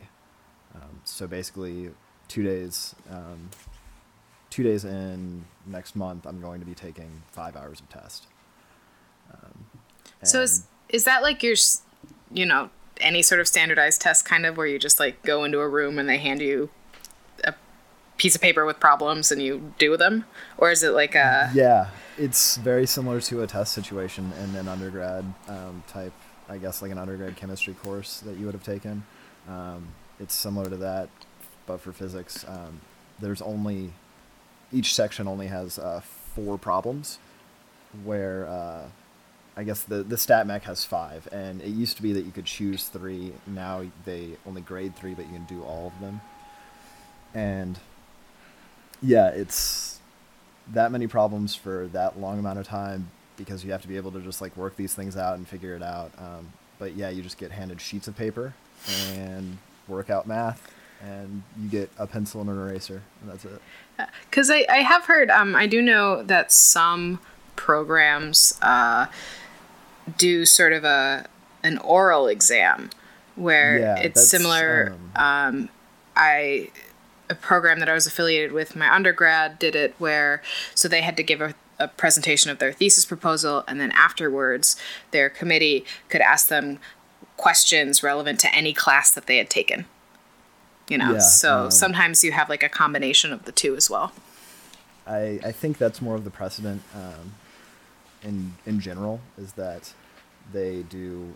Um, 0.75 1.00
so 1.05 1.26
basically, 1.26 1.90
two 2.26 2.43
days, 2.43 2.95
um, 3.11 3.49
two 4.50 4.62
days 4.62 4.85
in 4.85 5.45
next 5.67 5.97
month, 5.97 6.26
I'm 6.26 6.40
going 6.40 6.61
to 6.61 6.67
be 6.67 6.75
taking 6.75 7.23
five 7.31 7.57
hours 7.57 7.81
of 7.81 7.88
test. 7.88 8.26
Um, 9.33 9.67
So 10.25 10.43
is 10.43 10.67
is 10.88 11.05
that 11.05 11.23
like 11.23 11.43
your, 11.43 11.55
you 12.32 12.47
know, 12.47 12.70
any 13.00 13.23
sort 13.23 13.40
of 13.40 13.49
standardized 13.49 14.00
test 14.00 14.25
kind 14.25 14.44
of 14.44 14.56
where 14.56 14.66
you 14.66 14.78
just 14.78 14.99
like 14.99 15.23
go 15.23 15.44
into 15.44 15.61
a 15.61 15.68
room 15.68 15.99
and 15.99 16.08
they 16.08 16.18
hand 16.18 16.40
you 16.40 16.68
a 17.44 17.54
piece 18.16 18.35
of 18.35 18.40
paper 18.40 18.64
with 18.66 18.80
problems 18.80 19.30
and 19.30 19.40
you 19.40 19.73
do 19.78 19.97
them, 19.97 20.25
or 20.56 20.70
is 20.70 20.82
it 20.82 20.90
like 20.90 21.14
a 21.14 21.50
Yeah, 21.54 21.90
it's 22.16 22.56
very 22.56 22.87
similar 22.87 23.20
to 23.23 23.42
a 23.42 23.47
test 23.47 23.73
situation 23.73 24.32
in 24.42 24.56
an 24.56 24.68
undergrad 24.68 25.25
um, 25.49 25.85
type, 25.87 26.12
I 26.49 26.58
guess, 26.58 26.82
like 26.82 26.90
an 26.90 26.99
undergrad 26.99 27.37
chemistry 27.37 27.75
course 27.75 28.20
that 28.20 28.37
you 28.37 28.47
would 28.47 28.54
have 28.54 28.64
taken. 28.64 29.04
Um, 29.49 29.88
it's 30.18 30.35
similar 30.35 30.68
to 30.68 30.76
that, 30.78 31.08
but 31.66 31.80
for 31.80 31.92
physics, 31.92 32.44
um, 32.49 32.80
there's 33.20 33.40
only 33.40 33.92
each 34.73 34.94
section 34.94 35.28
only 35.28 35.47
has 35.47 35.78
uh, 35.78 36.00
four 36.35 36.58
problems, 36.58 37.18
where 38.04 38.47
uh, 38.49 38.87
I 39.59 39.65
guess 39.65 39.83
the 39.83 40.05
the 40.05 40.17
stat 40.17 40.47
mech 40.47 40.62
has 40.62 40.85
five, 40.85 41.29
and 41.33 41.61
it 41.61 41.71
used 41.71 41.97
to 41.97 42.03
be 42.03 42.12
that 42.12 42.25
you 42.25 42.31
could 42.31 42.45
choose 42.45 42.85
three. 42.85 43.33
Now 43.45 43.83
they 44.05 44.37
only 44.47 44.61
grade 44.61 44.95
three, 44.95 45.15
but 45.15 45.27
you 45.27 45.33
can 45.33 45.47
do 45.47 45.65
all 45.65 45.88
of 45.88 46.00
them. 46.00 46.21
And 47.35 47.81
yeah, 49.03 49.31
it's 49.31 49.99
that 50.73 50.93
many 50.93 51.09
problems 51.09 51.57
for 51.57 51.88
that 51.88 52.21
long 52.21 52.38
amount 52.38 52.61
of 52.61 52.69
time 52.69 53.11
because 53.37 53.65
you 53.65 53.73
have 53.73 53.83
to 53.83 53.88
be 53.88 53.97
able 53.97 54.12
to 54.12 54.21
just 54.21 54.41
like 54.41 54.57
work 54.57 54.77
these 54.77 54.95
things 54.95 55.17
out 55.17 55.37
and 55.37 55.49
figure 55.49 55.75
it 55.75 55.83
out. 55.83 56.12
Um, 56.19 56.53
but 56.79 56.95
yeah, 56.95 57.09
you 57.09 57.21
just 57.23 57.37
get 57.37 57.50
handed 57.50 57.81
sheets 57.81 58.07
of 58.07 58.17
paper 58.17 58.55
and 59.12 59.59
work 59.88 60.09
out 60.09 60.29
math, 60.29 60.73
and 61.03 61.43
you 61.61 61.69
get 61.69 61.91
a 61.99 62.07
pencil 62.07 62.41
and 62.41 62.49
an 62.49 62.59
eraser, 62.59 63.03
and 63.21 63.31
that's 63.33 63.45
it. 63.45 63.61
Because 64.31 64.50
I, 64.50 64.65
I 64.69 64.83
have 64.83 65.07
heard, 65.07 65.31
um, 65.31 65.57
I 65.57 65.67
do 65.67 65.83
know 65.83 66.23
that 66.23 66.53
some 66.53 67.19
programs 67.57 68.57
uh, 68.62 69.07
do 70.17 70.47
sort 70.47 70.73
of 70.73 70.85
a 70.85 71.27
an 71.62 71.79
oral 71.79 72.29
exam 72.29 72.91
where 73.37 73.79
Yeah, 73.79 73.97
it's 73.99 74.29
similar. 74.29 74.95
Um, 75.17 75.69
I 76.17 76.71
a 77.31 77.35
program 77.35 77.79
that 77.81 77.88
I 77.88 77.93
was 77.93 78.07
affiliated 78.07 78.53
with, 78.53 78.75
my 78.75 78.93
undergrad 78.93 79.59
did 79.59 79.77
it 79.77 79.95
where 79.99 80.43
so 80.75 80.88
they 80.88 81.03
had 81.03 81.17
to 81.19 81.23
give 81.23 81.41
a, 81.41 81.55
a 81.79 81.88
presentation 81.88 82.50
of 82.50 82.59
their 82.59 82.73
thesis 82.73 83.05
proposal, 83.05 83.65
and 83.69 83.81
then 83.81 83.93
afterwards, 83.93 84.77
their 85.11 85.29
committee 85.29 85.85
could 86.09 86.21
ask 86.21 86.49
them 86.49 86.79
questions 87.37 88.03
relevant 88.03 88.41
to 88.41 88.55
any 88.55 88.73
class 88.73 89.11
that 89.11 89.27
they 89.27 89.37
had 89.38 89.50
taken. 89.50 89.85
You 90.88 90.99
know, 90.99 91.12
Yeah, 91.12 91.19
so 91.19 91.65
um, 91.65 91.71
sometimes 91.71 92.25
you 92.25 92.33
have 92.33 92.49
like 92.49 92.62
a 92.62 92.69
combination 92.69 93.33
of 93.33 93.45
the 93.45 93.53
two 93.53 93.77
as 93.77 93.91
well. 93.91 94.12
I, 95.07 95.41
I 95.45 95.53
think 95.53 95.79
that's 95.79 96.03
more 96.03 96.15
of 96.15 96.25
the 96.25 96.31
precedent 96.31 96.83
um, 96.95 97.35
in 98.22 98.54
in 98.66 98.80
general 98.80 99.20
is 99.37 99.52
that 99.52 99.92
they 100.52 100.82
do 100.82 101.34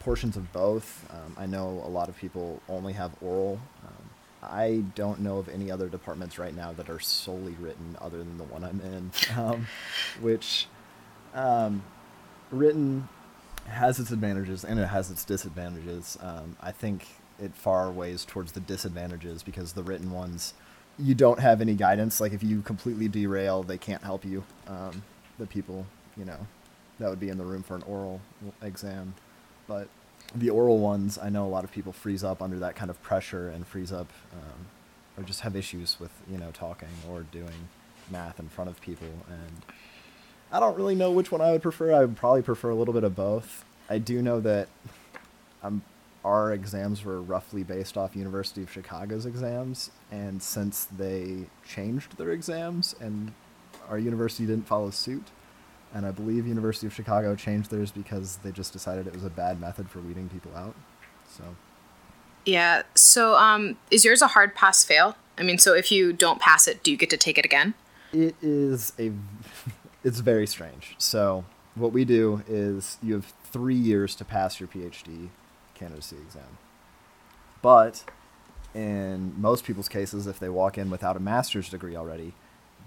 portions 0.00 0.36
of 0.36 0.52
both. 0.52 1.06
Um, 1.10 1.36
I 1.38 1.46
know 1.46 1.82
a 1.84 1.88
lot 1.88 2.08
of 2.08 2.16
people 2.16 2.60
only 2.68 2.92
have 2.94 3.12
oral. 3.20 3.60
Um, 3.84 4.10
I 4.42 4.84
don't 4.94 5.20
know 5.20 5.38
of 5.38 5.48
any 5.48 5.70
other 5.70 5.88
departments 5.88 6.38
right 6.38 6.56
now 6.56 6.72
that 6.72 6.88
are 6.88 7.00
solely 7.00 7.54
written 7.60 7.96
other 8.00 8.18
than 8.18 8.38
the 8.38 8.44
one 8.44 8.64
I'm 8.64 8.80
in, 8.80 9.10
um, 9.38 9.66
which 10.20 10.66
um, 11.34 11.82
written 12.50 13.08
has 13.68 14.00
its 14.00 14.10
advantages 14.10 14.64
and 14.64 14.80
it 14.80 14.86
has 14.86 15.10
its 15.10 15.24
disadvantages. 15.24 16.18
Um, 16.20 16.56
I 16.60 16.72
think 16.72 17.06
it 17.40 17.54
far 17.54 17.90
weighs 17.90 18.24
towards 18.24 18.52
the 18.52 18.60
disadvantages 18.60 19.42
because 19.42 19.74
the 19.74 19.82
written 19.82 20.10
ones, 20.10 20.54
you 20.98 21.14
don't 21.14 21.40
have 21.40 21.60
any 21.60 21.74
guidance. 21.74 22.20
Like 22.20 22.32
if 22.32 22.42
you 22.42 22.62
completely 22.62 23.08
derail, 23.08 23.62
they 23.62 23.78
can't 23.78 24.02
help 24.02 24.24
you. 24.24 24.44
Um, 24.66 25.02
the 25.40 25.46
people, 25.46 25.86
you 26.16 26.24
know, 26.24 26.46
that 27.00 27.10
would 27.10 27.18
be 27.18 27.28
in 27.28 27.38
the 27.38 27.44
room 27.44 27.62
for 27.62 27.74
an 27.74 27.82
oral 27.82 28.20
exam, 28.62 29.14
but 29.66 29.88
the 30.34 30.50
oral 30.50 30.78
ones, 30.78 31.18
I 31.20 31.28
know 31.28 31.44
a 31.44 31.48
lot 31.48 31.64
of 31.64 31.72
people 31.72 31.92
freeze 31.92 32.22
up 32.22 32.40
under 32.40 32.58
that 32.60 32.76
kind 32.76 32.90
of 32.90 33.02
pressure 33.02 33.48
and 33.48 33.66
freeze 33.66 33.90
up, 33.92 34.08
um, 34.32 34.66
or 35.16 35.24
just 35.24 35.40
have 35.40 35.56
issues 35.56 35.98
with 35.98 36.12
you 36.30 36.38
know 36.38 36.50
talking 36.52 36.88
or 37.10 37.22
doing 37.22 37.68
math 38.10 38.38
in 38.38 38.48
front 38.48 38.70
of 38.70 38.80
people 38.80 39.08
and 39.28 39.62
I 40.52 40.58
don't 40.58 40.76
really 40.76 40.94
know 40.94 41.12
which 41.12 41.30
one 41.30 41.40
I 41.40 41.52
would 41.52 41.62
prefer. 41.62 41.94
I 41.94 42.00
would 42.00 42.16
probably 42.16 42.42
prefer 42.42 42.70
a 42.70 42.74
little 42.74 42.94
bit 42.94 43.04
of 43.04 43.14
both. 43.14 43.64
I 43.88 43.98
do 43.98 44.20
know 44.20 44.40
that 44.40 44.68
um, 45.62 45.82
our 46.24 46.52
exams 46.52 47.04
were 47.04 47.22
roughly 47.22 47.62
based 47.62 47.96
off 47.96 48.16
University 48.16 48.62
of 48.62 48.70
Chicago's 48.70 49.26
exams, 49.26 49.90
and 50.10 50.42
since 50.42 50.86
they 50.86 51.46
changed 51.66 52.16
their 52.16 52.30
exams 52.30 52.96
and 53.00 53.32
our 53.90 53.98
university 53.98 54.46
didn't 54.46 54.66
follow 54.66 54.90
suit, 54.90 55.24
and 55.92 56.06
I 56.06 56.12
believe 56.12 56.46
University 56.46 56.86
of 56.86 56.94
Chicago 56.94 57.34
changed 57.34 57.70
theirs 57.70 57.90
because 57.90 58.36
they 58.38 58.52
just 58.52 58.72
decided 58.72 59.06
it 59.06 59.12
was 59.12 59.24
a 59.24 59.30
bad 59.30 59.60
method 59.60 59.90
for 59.90 59.98
weeding 59.98 60.28
people 60.28 60.52
out. 60.56 60.74
So 61.28 61.44
Yeah. 62.46 62.82
So, 62.94 63.34
um, 63.34 63.76
is 63.90 64.04
yours 64.04 64.22
a 64.22 64.28
hard 64.28 64.54
pass 64.54 64.84
fail? 64.84 65.16
I 65.36 65.42
mean, 65.42 65.58
so 65.58 65.74
if 65.74 65.90
you 65.90 66.12
don't 66.12 66.40
pass 66.40 66.68
it, 66.68 66.82
do 66.82 66.90
you 66.90 66.96
get 66.96 67.10
to 67.10 67.16
take 67.16 67.38
it 67.38 67.44
again? 67.44 67.74
It 68.12 68.36
is 68.40 68.92
a, 68.98 69.12
it's 70.04 70.20
very 70.20 70.46
strange. 70.46 70.94
So 70.98 71.44
what 71.74 71.92
we 71.92 72.04
do 72.04 72.42
is 72.48 72.98
you 73.02 73.14
have 73.14 73.32
three 73.44 73.74
years 73.74 74.14
to 74.16 74.24
pass 74.24 74.60
your 74.60 74.68
PhD 74.68 75.28
candidacy 75.74 76.16
exam, 76.16 76.58
but 77.62 78.04
in 78.74 79.34
most 79.40 79.64
people's 79.64 79.88
cases, 79.88 80.26
if 80.26 80.38
they 80.38 80.48
walk 80.48 80.78
in 80.78 80.90
without 80.90 81.16
a 81.16 81.20
master's 81.20 81.68
degree 81.68 81.96
already, 81.96 82.34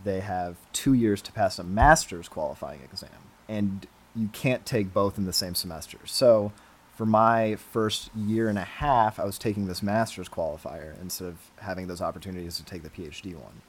they 0.04 0.22
have 0.22 0.56
two 0.72 0.94
years 0.94 1.22
to 1.24 1.32
pass 1.32 1.60
a 1.60 1.64
master's 1.64 2.28
qualifying 2.28 2.82
exam, 2.84 3.10
and 3.48 3.88
you 4.16 4.30
can't 4.34 4.66
take 4.66 4.94
both 4.94 5.18
in 5.18 5.26
the 5.26 5.34
same 5.34 5.56
semester. 5.56 5.98
So 6.06 6.52
for 6.96 7.06
my 7.06 7.56
first 7.56 8.16
year 8.16 8.50
and 8.50 8.58
a 8.58 8.64
half, 8.64 9.20
I 9.20 9.26
was 9.26 9.38
taking 9.38 9.68
this 9.68 9.82
master's 9.82 10.30
qualifier 10.30 11.00
instead 11.02 11.28
of 11.28 11.38
having 11.58 11.88
those 11.88 12.02
opportunities 12.02 12.58
to 12.58 12.66
take 12.66 12.84
the 12.84 12.90
PhD 12.90 13.36
one 13.36 13.62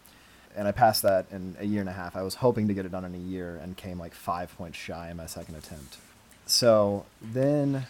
and 0.57 0.69
I 0.69 0.73
passed 0.73 1.03
that 1.03 1.27
in 1.31 1.57
a 1.59 1.65
year 1.65 1.81
and 1.81 1.89
a 1.89 1.93
half. 1.93 2.17
I 2.17 2.23
was 2.23 2.37
hoping 2.37 2.69
to 2.69 2.75
get 2.75 2.87
it 2.87 2.93
done 2.93 3.05
in 3.05 3.15
a 3.15 3.19
year 3.19 3.59
and 3.63 3.77
came 3.77 3.99
like 3.99 4.15
five 4.15 4.57
points 4.57 4.79
shy 4.79 5.11
in 5.11 5.17
my 5.17 5.27
second 5.27 5.57
attempt. 5.57 5.99
So 6.47 7.07
then, 7.21 7.87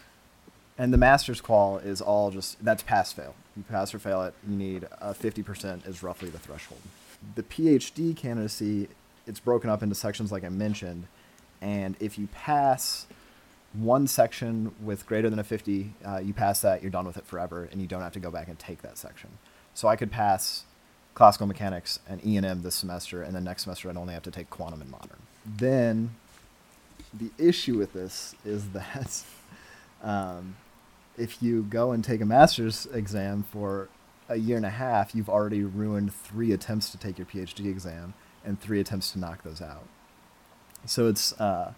and 0.79 0.93
the 0.93 0.99
master's 0.99 1.41
qual 1.41 1.79
is 1.79 2.01
all 2.01 2.31
just 2.31 2.63
that's 2.65 2.83
pass 2.83 3.13
fail. 3.13 3.35
You 3.57 3.65
pass 3.65 3.95
or 3.95 3.99
fail 3.99 4.23
it. 4.23 4.35
You 4.49 4.57
need 4.57 4.89
a 5.01 5.15
fifty 5.15 5.43
percent 5.43 5.85
is 5.87 6.03
roughly 6.03 6.31
the 6.31 6.39
threshold. 6.39 6.81
The 7.35 7.43
PhD 7.43 8.17
candidacy, 8.17 8.89
it's 9.27 9.41
broken 9.41 9.71
up 9.71 9.83
into 9.83 9.95
sections 9.95 10.33
like 10.33 10.45
I 10.45 10.49
mentioned, 10.49 11.07
and 11.61 11.97
if 12.01 12.19
you 12.19 12.29
pass 12.29 13.07
one 13.73 14.07
section 14.07 14.73
with 14.83 15.05
greater 15.07 15.29
than 15.29 15.39
a 15.39 15.45
50, 15.45 15.95
uh, 16.05 16.19
you 16.19 16.33
pass 16.33 16.61
that, 16.61 16.83
you're 16.83 16.91
done 16.91 17.07
with 17.07 17.17
it 17.17 17.27
forever, 17.27 17.69
and 17.71 17.81
you 17.81 17.87
don't 17.87 18.03
have 18.03 18.13
to 18.13 18.21
go 18.21 18.31
back 18.31 18.49
and 18.49 18.59
take 18.59 18.83
that 18.83 18.97
section. 18.97 19.31
So 19.75 19.89
I 19.89 19.97
could 19.97 20.13
pass 20.13 20.65
classical 21.15 21.47
mechanics 21.47 21.99
and 22.09 22.25
E&M 22.25 22.63
this 22.63 22.75
semester, 22.75 23.23
and 23.23 23.35
then 23.35 23.45
next 23.45 23.63
semester 23.65 23.91
I'd 23.91 23.97
only 23.97 24.15
have 24.15 24.23
to 24.25 24.31
take 24.31 24.51
quantum 24.51 24.81
and 24.81 24.91
modern. 24.91 25.23
Then 25.45 26.15
the 27.13 27.31
issue 27.39 27.79
with 27.79 27.93
this 27.93 28.35
is 28.45 28.69
that 28.71 29.23
um, 30.03 30.57
if 31.17 31.43
you 31.43 31.63
go 31.63 31.93
and 31.93 32.05
take 32.05 32.21
a 32.21 32.27
master's 32.27 32.87
exam 32.87 33.45
for 33.51 33.89
a 34.29 34.37
year 34.37 34.57
and 34.57 34.67
a 34.67 34.71
half, 34.71 35.15
you've 35.15 35.29
already 35.29 35.63
ruined 35.63 36.15
three 36.15 36.53
attempts 36.53 36.91
to 36.91 36.99
take 36.99 37.19
your 37.19 37.27
PhD 37.27 37.67
exam 37.67 38.15
and 38.45 38.61
three 38.61 38.81
attempts 38.81 39.13
to 39.13 39.19
knock 39.19 39.43
those 39.43 39.61
out. 39.61 39.85
So 40.87 41.09
it's 41.09 41.39
uh, 41.41 41.73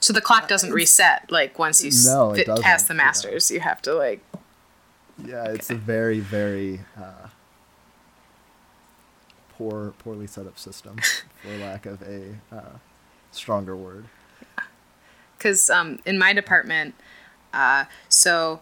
So 0.00 0.12
the 0.12 0.20
clock 0.20 0.48
doesn't 0.48 0.72
reset 0.72 1.30
like 1.30 1.58
once 1.58 1.82
you 1.84 1.90
No, 2.10 2.34
fit- 2.34 2.46
the 2.46 2.60
yeah. 2.60 2.92
masters. 2.92 3.50
You 3.50 3.60
have 3.60 3.80
to 3.82 3.94
like 3.94 4.20
yeah, 5.24 5.44
it's 5.48 5.70
a 5.70 5.74
very 5.74 6.20
very 6.20 6.80
uh, 6.98 7.28
poor 9.50 9.92
poorly 9.98 10.26
set 10.26 10.46
up 10.46 10.58
system, 10.58 10.96
for 11.42 11.56
lack 11.58 11.86
of 11.86 12.02
a 12.02 12.36
uh, 12.50 12.78
stronger 13.30 13.76
word. 13.76 14.06
because 15.36 15.70
um, 15.70 16.00
in 16.06 16.18
my 16.18 16.32
department, 16.32 16.94
uh, 17.52 17.84
so 18.08 18.60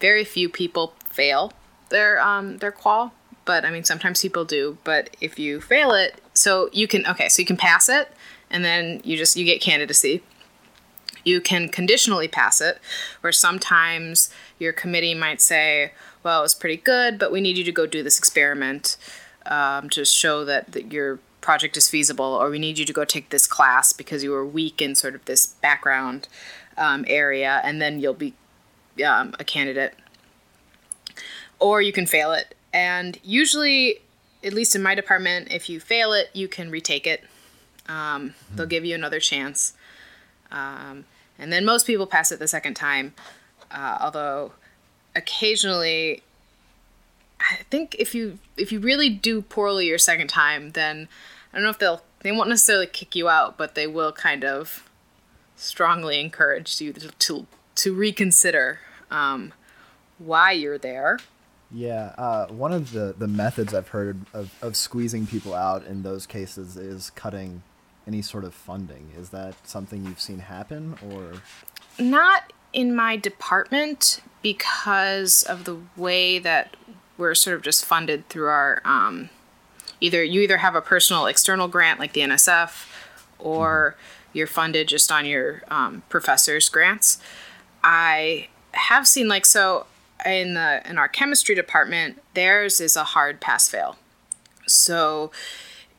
very 0.00 0.24
few 0.24 0.48
people 0.48 0.94
fail 1.08 1.52
their 1.88 2.20
um, 2.20 2.58
their 2.58 2.72
qual, 2.72 3.12
but 3.44 3.64
I 3.64 3.70
mean 3.70 3.84
sometimes 3.84 4.22
people 4.22 4.44
do. 4.44 4.78
But 4.84 5.16
if 5.20 5.38
you 5.38 5.60
fail 5.60 5.92
it, 5.92 6.20
so 6.34 6.68
you 6.72 6.86
can 6.88 7.06
okay, 7.06 7.28
so 7.28 7.40
you 7.42 7.46
can 7.46 7.56
pass 7.56 7.88
it, 7.88 8.12
and 8.50 8.64
then 8.64 9.00
you 9.04 9.16
just 9.16 9.36
you 9.36 9.44
get 9.44 9.60
candidacy. 9.60 10.22
You 11.24 11.40
can 11.40 11.68
conditionally 11.68 12.28
pass 12.28 12.60
it, 12.60 12.78
where 13.20 13.32
sometimes 13.32 14.30
your 14.58 14.72
committee 14.72 15.14
might 15.14 15.40
say, 15.40 15.92
"Well, 16.22 16.40
it 16.40 16.42
was 16.42 16.54
pretty 16.54 16.76
good, 16.76 17.18
but 17.18 17.32
we 17.32 17.40
need 17.40 17.58
you 17.58 17.64
to 17.64 17.72
go 17.72 17.86
do 17.86 18.02
this 18.02 18.18
experiment 18.18 18.96
um, 19.46 19.88
to 19.90 20.04
show 20.04 20.44
that, 20.44 20.72
that 20.72 20.92
your 20.92 21.18
project 21.40 21.76
is 21.76 21.88
feasible, 21.88 22.24
or 22.24 22.50
we 22.50 22.58
need 22.58 22.78
you 22.78 22.84
to 22.84 22.92
go 22.92 23.04
take 23.04 23.30
this 23.30 23.46
class 23.46 23.92
because 23.92 24.24
you 24.24 24.30
were 24.30 24.44
weak 24.44 24.82
in 24.82 24.94
sort 24.94 25.14
of 25.14 25.24
this 25.26 25.46
background 25.46 26.28
um, 26.76 27.04
area, 27.08 27.60
and 27.64 27.80
then 27.80 28.00
you'll 28.00 28.14
be 28.14 28.34
um, 29.04 29.34
a 29.38 29.44
candidate. 29.44 29.94
Or 31.58 31.80
you 31.80 31.92
can 31.92 32.06
fail 32.06 32.32
it. 32.32 32.54
And 32.72 33.18
usually, 33.22 34.00
at 34.44 34.52
least 34.52 34.76
in 34.76 34.82
my 34.82 34.94
department, 34.94 35.50
if 35.50 35.68
you 35.68 35.80
fail 35.80 36.12
it, 36.12 36.30
you 36.32 36.48
can 36.48 36.70
retake 36.70 37.06
it. 37.06 37.24
Um, 37.88 38.34
They'll 38.54 38.66
give 38.66 38.84
you 38.84 38.94
another 38.94 39.20
chance. 39.20 39.74
Um, 40.50 41.04
and 41.38 41.52
then 41.52 41.64
most 41.64 41.86
people 41.86 42.06
pass 42.06 42.32
it 42.32 42.38
the 42.38 42.48
second 42.48 42.74
time, 42.74 43.14
uh, 43.70 43.98
although 44.00 44.52
occasionally 45.14 46.22
I 47.40 47.56
think 47.70 47.96
if 47.98 48.14
you 48.14 48.38
if 48.56 48.72
you 48.72 48.80
really 48.80 49.08
do 49.10 49.42
poorly 49.42 49.86
your 49.86 49.98
second 49.98 50.28
time, 50.28 50.70
then 50.70 51.08
I 51.52 51.56
don't 51.56 51.64
know 51.64 51.70
if 51.70 51.78
they'll 51.78 52.02
they 52.20 52.32
won't 52.32 52.48
necessarily 52.48 52.86
kick 52.86 53.14
you 53.14 53.28
out, 53.28 53.56
but 53.56 53.74
they 53.74 53.86
will 53.86 54.12
kind 54.12 54.44
of 54.44 54.88
strongly 55.56 56.20
encourage 56.20 56.80
you 56.80 56.92
to 56.92 57.08
to, 57.10 57.46
to 57.76 57.94
reconsider 57.94 58.80
um, 59.10 59.52
why 60.18 60.52
you're 60.52 60.78
there. 60.78 61.18
Yeah, 61.70 62.14
uh, 62.16 62.46
one 62.46 62.72
of 62.72 62.92
the, 62.92 63.14
the 63.16 63.26
methods 63.26 63.74
I've 63.74 63.88
heard 63.88 64.20
of, 64.32 64.54
of 64.62 64.76
squeezing 64.76 65.26
people 65.26 65.52
out 65.52 65.84
in 65.84 66.02
those 66.02 66.26
cases 66.26 66.76
is 66.76 67.10
cutting 67.10 67.62
any 68.06 68.22
sort 68.22 68.44
of 68.44 68.54
funding. 68.54 69.10
Is 69.18 69.30
that 69.30 69.54
something 69.66 70.04
you've 70.04 70.20
seen 70.20 70.38
happen 70.38 70.96
or? 71.10 71.32
Not 71.98 72.52
in 72.72 72.94
my 72.94 73.16
department 73.16 74.20
because 74.42 75.42
of 75.42 75.64
the 75.64 75.78
way 75.96 76.38
that 76.38 76.76
we're 77.18 77.34
sort 77.34 77.56
of 77.56 77.62
just 77.62 77.84
funded 77.84 78.28
through 78.28 78.46
our 78.46 78.80
um, 78.84 79.30
either 80.00 80.22
you 80.22 80.42
either 80.42 80.58
have 80.58 80.74
a 80.74 80.80
personal 80.80 81.26
external 81.26 81.68
grant 81.68 81.98
like 81.98 82.12
the 82.12 82.20
NSF 82.20 82.86
or 83.38 83.96
mm-hmm. 83.96 84.38
you're 84.38 84.46
funded 84.46 84.88
just 84.88 85.10
on 85.10 85.24
your 85.24 85.62
um, 85.68 86.02
professor's 86.08 86.68
grants. 86.68 87.18
I 87.82 88.48
have 88.72 89.08
seen 89.08 89.26
like 89.28 89.46
so 89.46 89.86
in 90.24 90.54
the 90.54 90.82
in 90.88 90.98
our 90.98 91.08
chemistry 91.08 91.54
department 91.54 92.22
theirs 92.34 92.80
is 92.80 92.96
a 92.96 93.04
hard 93.04 93.40
pass 93.40 93.68
fail. 93.68 93.96
So 94.66 95.30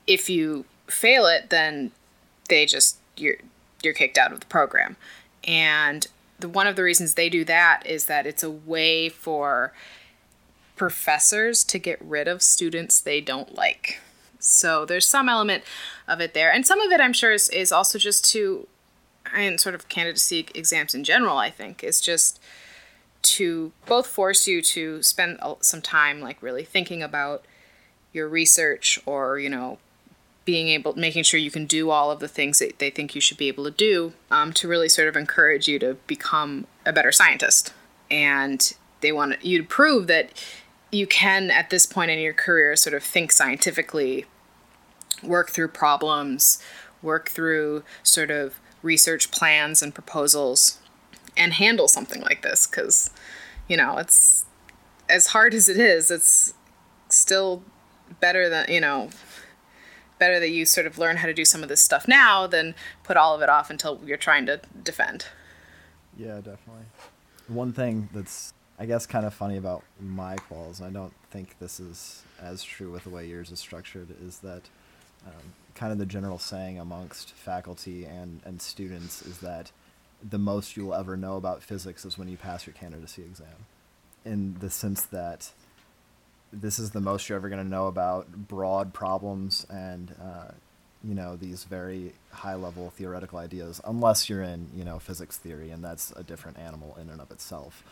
if 0.05 0.29
you 0.29 0.65
fail 0.87 1.25
it 1.25 1.49
then 1.49 1.91
they 2.49 2.65
just 2.65 2.97
you're 3.15 3.37
you're 3.83 3.93
kicked 3.93 4.17
out 4.17 4.31
of 4.31 4.39
the 4.39 4.45
program. 4.47 4.95
And 5.43 6.07
the 6.39 6.49
one 6.49 6.67
of 6.67 6.75
the 6.75 6.83
reasons 6.83 7.13
they 7.13 7.29
do 7.29 7.43
that 7.45 7.83
is 7.85 8.05
that 8.05 8.25
it's 8.25 8.43
a 8.43 8.51
way 8.51 9.09
for 9.09 9.73
professors 10.75 11.63
to 11.65 11.79
get 11.79 12.01
rid 12.01 12.27
of 12.27 12.41
students 12.41 13.01
they 13.01 13.21
don't 13.21 13.55
like. 13.55 13.99
So 14.39 14.85
there's 14.85 15.07
some 15.07 15.27
element 15.27 15.63
of 16.07 16.21
it 16.21 16.33
there. 16.33 16.51
And 16.51 16.65
some 16.65 16.79
of 16.79 16.91
it, 16.91 17.01
I'm 17.01 17.13
sure, 17.13 17.31
is, 17.31 17.49
is 17.49 17.71
also 17.71 17.97
just 17.97 18.23
to, 18.31 18.67
and 19.33 19.59
sort 19.59 19.75
of 19.75 19.89
candidacy 19.89 20.47
exams 20.53 20.93
in 20.93 21.03
general, 21.03 21.37
I 21.37 21.49
think, 21.49 21.83
is 21.83 21.99
just 21.99 22.39
to 23.31 23.71
both 23.85 24.07
force 24.07 24.47
you 24.47 24.61
to 24.61 25.01
spend 25.03 25.39
some 25.61 25.81
time, 25.81 26.21
like, 26.21 26.41
really 26.41 26.63
thinking 26.63 27.01
about 27.03 27.45
your 28.13 28.27
research 28.27 28.99
or, 29.05 29.39
you 29.39 29.49
know, 29.49 29.79
being 30.45 30.69
able 30.69 30.93
making 30.95 31.23
sure 31.23 31.39
you 31.39 31.51
can 31.51 31.65
do 31.65 31.89
all 31.89 32.09
of 32.09 32.21
the 32.21 32.27
things 32.27 32.59
that 32.59 32.79
they 32.79 32.89
think 32.89 33.13
you 33.13 33.19
should 33.19 33.37
be 33.37 33.49
able 33.49 33.65
to 33.65 33.71
do 33.71 34.13
um, 34.31 34.53
to 34.53 34.67
really 34.67 34.87
sort 34.87 35.09
of 35.09 35.17
encourage 35.17 35.67
you 35.67 35.77
to 35.77 35.95
become 36.07 36.65
a 36.85 36.93
better 36.93 37.11
scientist. 37.11 37.73
And 38.09 38.73
they 39.01 39.11
want 39.11 39.43
you 39.43 39.57
to 39.57 39.63
prove 39.67 40.07
that 40.07 40.31
you 40.91 41.05
can 41.05 41.51
at 41.51 41.69
this 41.69 41.85
point 41.85 42.11
in 42.11 42.19
your 42.19 42.33
career 42.33 42.75
sort 42.77 42.93
of 42.93 43.03
think 43.03 43.31
scientifically 43.33 44.25
work 45.21 45.49
through 45.49 45.67
problems 45.67 46.63
work 47.01 47.29
through 47.29 47.83
sort 48.03 48.31
of 48.31 48.59
research 48.81 49.31
plans 49.31 49.81
and 49.81 49.93
proposals 49.93 50.79
and 51.37 51.53
handle 51.53 51.87
something 51.87 52.21
like 52.21 52.41
this 52.41 52.67
because 52.67 53.09
you 53.67 53.77
know 53.77 53.97
it's 53.97 54.45
as 55.09 55.27
hard 55.27 55.53
as 55.53 55.69
it 55.69 55.77
is 55.77 56.11
it's 56.11 56.53
still 57.09 57.63
better 58.19 58.49
than 58.49 58.65
you 58.69 58.81
know 58.81 59.09
better 60.19 60.39
that 60.39 60.49
you 60.49 60.65
sort 60.65 60.87
of 60.87 60.97
learn 60.97 61.17
how 61.17 61.27
to 61.27 61.33
do 61.33 61.45
some 61.45 61.63
of 61.63 61.69
this 61.69 61.81
stuff 61.81 62.07
now 62.07 62.47
than 62.47 62.75
put 63.03 63.17
all 63.17 63.35
of 63.35 63.41
it 63.41 63.49
off 63.49 63.69
until 63.69 63.99
you're 64.05 64.17
trying 64.17 64.45
to 64.45 64.61
defend. 64.83 65.25
Yeah, 66.17 66.37
definitely. 66.37 66.85
One 67.47 67.71
thing 67.71 68.09
that's, 68.13 68.53
I 68.79 68.85
guess, 68.85 69.05
kind 69.05 69.25
of 69.25 69.33
funny 69.33 69.57
about 69.57 69.83
my 69.99 70.35
quals, 70.35 70.81
I 70.81 70.89
don't 70.89 71.13
think 71.29 71.59
this 71.59 71.79
is 71.79 72.23
as 72.41 72.63
true 72.63 72.91
with 72.91 73.03
the 73.03 73.09
way 73.09 73.27
yours 73.27 73.51
is 73.51 73.59
structured, 73.59 74.09
is 74.25 74.39
that 74.39 74.63
um, 75.25 75.53
kind 75.75 75.91
of 75.91 75.99
the 75.99 76.05
general 76.05 76.39
saying 76.39 76.79
amongst 76.79 77.33
faculty 77.33 78.05
and, 78.05 78.41
and 78.45 78.61
students 78.61 79.21
is 79.21 79.39
that 79.39 79.71
the 80.29 80.37
most 80.37 80.75
you'll 80.75 80.93
ever 80.93 81.15
know 81.15 81.37
about 81.37 81.63
physics 81.63 82.05
is 82.05 82.17
when 82.17 82.27
you 82.27 82.37
pass 82.37 82.65
your 82.65 82.73
candidacy 82.73 83.21
exam. 83.21 83.65
In 84.25 84.57
the 84.59 84.69
sense 84.69 85.03
that 85.03 85.51
this 86.51 86.79
is 86.79 86.91
the 86.91 87.01
most 87.01 87.27
you're 87.27 87.37
ever 87.37 87.49
going 87.49 87.63
to 87.63 87.69
know 87.69 87.87
about 87.87 88.47
broad 88.47 88.93
problems 88.93 89.65
and 89.69 90.15
uh, 90.21 90.51
you 91.03 91.13
know 91.13 91.35
these 91.35 91.63
very 91.65 92.13
high 92.31 92.55
level 92.55 92.89
theoretical 92.89 93.39
ideas 93.39 93.81
unless 93.85 94.29
you're 94.29 94.41
in 94.41 94.67
you 94.75 94.83
know 94.83 94.99
physics 94.99 95.37
theory 95.37 95.69
and 95.69 95.83
that's 95.83 96.11
a 96.15 96.23
different 96.23 96.57
animal 96.57 96.97
in 96.99 97.09
and 97.09 97.21
of 97.21 97.31
itself 97.31 97.83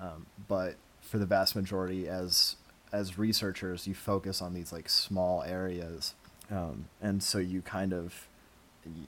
um, 0.00 0.26
but 0.48 0.76
for 1.00 1.18
the 1.18 1.26
vast 1.26 1.56
majority 1.56 2.08
as 2.08 2.56
as 2.92 3.18
researchers 3.18 3.86
you 3.86 3.94
focus 3.94 4.40
on 4.40 4.54
these 4.54 4.72
like 4.72 4.88
small 4.88 5.42
areas 5.42 6.14
um, 6.50 6.86
and 7.02 7.22
so 7.22 7.38
you 7.38 7.60
kind 7.62 7.92
of 7.92 8.28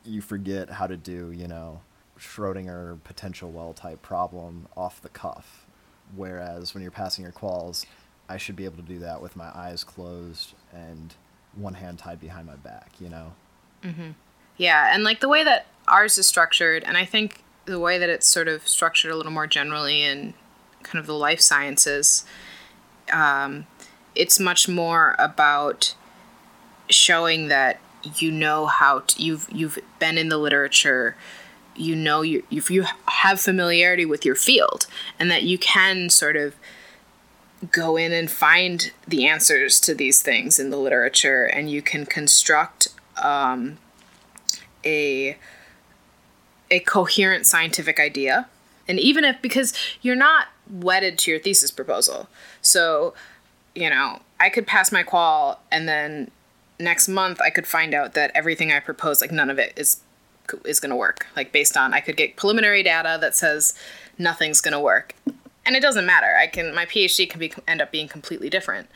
you 0.04 0.20
forget 0.20 0.70
how 0.70 0.86
to 0.86 0.96
do 0.96 1.30
you 1.30 1.46
know 1.46 1.80
schrodinger 2.18 2.98
potential 3.04 3.50
well 3.50 3.72
type 3.72 4.02
problem 4.02 4.66
off 4.76 5.00
the 5.02 5.08
cuff 5.08 5.66
whereas 6.14 6.72
when 6.72 6.82
you're 6.82 6.90
passing 6.90 7.24
your 7.24 7.32
quals 7.32 7.84
I 8.28 8.36
should 8.36 8.56
be 8.56 8.64
able 8.64 8.76
to 8.76 8.82
do 8.82 8.98
that 9.00 9.22
with 9.22 9.36
my 9.36 9.50
eyes 9.54 9.84
closed 9.84 10.54
and 10.72 11.14
one 11.54 11.74
hand 11.74 11.98
tied 11.98 12.20
behind 12.20 12.46
my 12.46 12.56
back, 12.56 12.92
you 13.00 13.08
know? 13.08 13.32
Mm-hmm. 13.82 14.10
Yeah, 14.56 14.92
and 14.92 15.04
like 15.04 15.20
the 15.20 15.28
way 15.28 15.44
that 15.44 15.66
ours 15.86 16.18
is 16.18 16.26
structured, 16.26 16.82
and 16.84 16.96
I 16.96 17.04
think 17.04 17.42
the 17.66 17.78
way 17.78 17.98
that 17.98 18.08
it's 18.08 18.26
sort 18.26 18.48
of 18.48 18.66
structured 18.66 19.10
a 19.10 19.16
little 19.16 19.32
more 19.32 19.46
generally 19.46 20.02
in 20.02 20.34
kind 20.82 21.00
of 21.00 21.06
the 21.06 21.14
life 21.14 21.40
sciences, 21.40 22.24
um, 23.12 23.66
it's 24.14 24.40
much 24.40 24.68
more 24.68 25.14
about 25.18 25.94
showing 26.88 27.48
that 27.48 27.80
you 28.18 28.30
know 28.30 28.66
how 28.66 29.00
to, 29.00 29.22
you've 29.22 29.48
you've 29.50 29.78
been 29.98 30.16
in 30.16 30.28
the 30.28 30.38
literature 30.38 31.16
you 31.78 31.96
know 31.96 32.22
you 32.22 32.42
if 32.50 32.70
you 32.70 32.84
have 33.06 33.40
familiarity 33.40 34.04
with 34.04 34.24
your 34.24 34.34
field 34.34 34.86
and 35.18 35.30
that 35.30 35.42
you 35.42 35.58
can 35.58 36.10
sort 36.10 36.36
of 36.36 36.54
go 37.72 37.96
in 37.96 38.12
and 38.12 38.30
find 38.30 38.92
the 39.06 39.26
answers 39.26 39.80
to 39.80 39.94
these 39.94 40.22
things 40.22 40.58
in 40.58 40.70
the 40.70 40.76
literature, 40.76 41.44
and 41.44 41.70
you 41.70 41.82
can 41.82 42.06
construct 42.06 42.88
um, 43.22 43.78
a 44.84 45.36
a 46.70 46.80
coherent 46.80 47.46
scientific 47.46 48.00
idea. 48.00 48.48
And 48.88 49.00
even 49.00 49.24
if 49.24 49.40
because 49.42 49.72
you're 50.02 50.16
not 50.16 50.48
wedded 50.70 51.18
to 51.18 51.30
your 51.30 51.40
thesis 51.40 51.70
proposal, 51.70 52.28
so 52.60 53.14
you 53.74 53.90
know 53.90 54.20
I 54.38 54.50
could 54.50 54.66
pass 54.66 54.92
my 54.92 55.02
qual, 55.02 55.60
and 55.70 55.88
then 55.88 56.30
next 56.78 57.08
month 57.08 57.40
I 57.40 57.50
could 57.50 57.66
find 57.66 57.94
out 57.94 58.14
that 58.14 58.30
everything 58.34 58.70
I 58.70 58.80
propose, 58.80 59.20
like 59.20 59.32
none 59.32 59.50
of 59.50 59.58
it 59.58 59.72
is 59.76 60.02
is 60.64 60.80
going 60.80 60.90
to 60.90 60.96
work. 60.96 61.26
Like 61.36 61.52
based 61.52 61.76
on 61.76 61.94
I 61.94 62.00
could 62.00 62.16
get 62.16 62.36
preliminary 62.36 62.82
data 62.82 63.18
that 63.20 63.36
says 63.36 63.74
nothing's 64.18 64.60
going 64.60 64.72
to 64.72 64.80
work 64.80 65.14
and 65.66 65.74
it 65.74 65.82
doesn't 65.82 66.06
matter. 66.06 66.36
I 66.36 66.46
can 66.46 66.74
my 66.74 66.86
PhD 66.86 67.28
can 67.28 67.40
be 67.40 67.52
end 67.66 67.82
up 67.82 67.90
being 67.90 68.08
completely 68.08 68.48
different, 68.48 68.88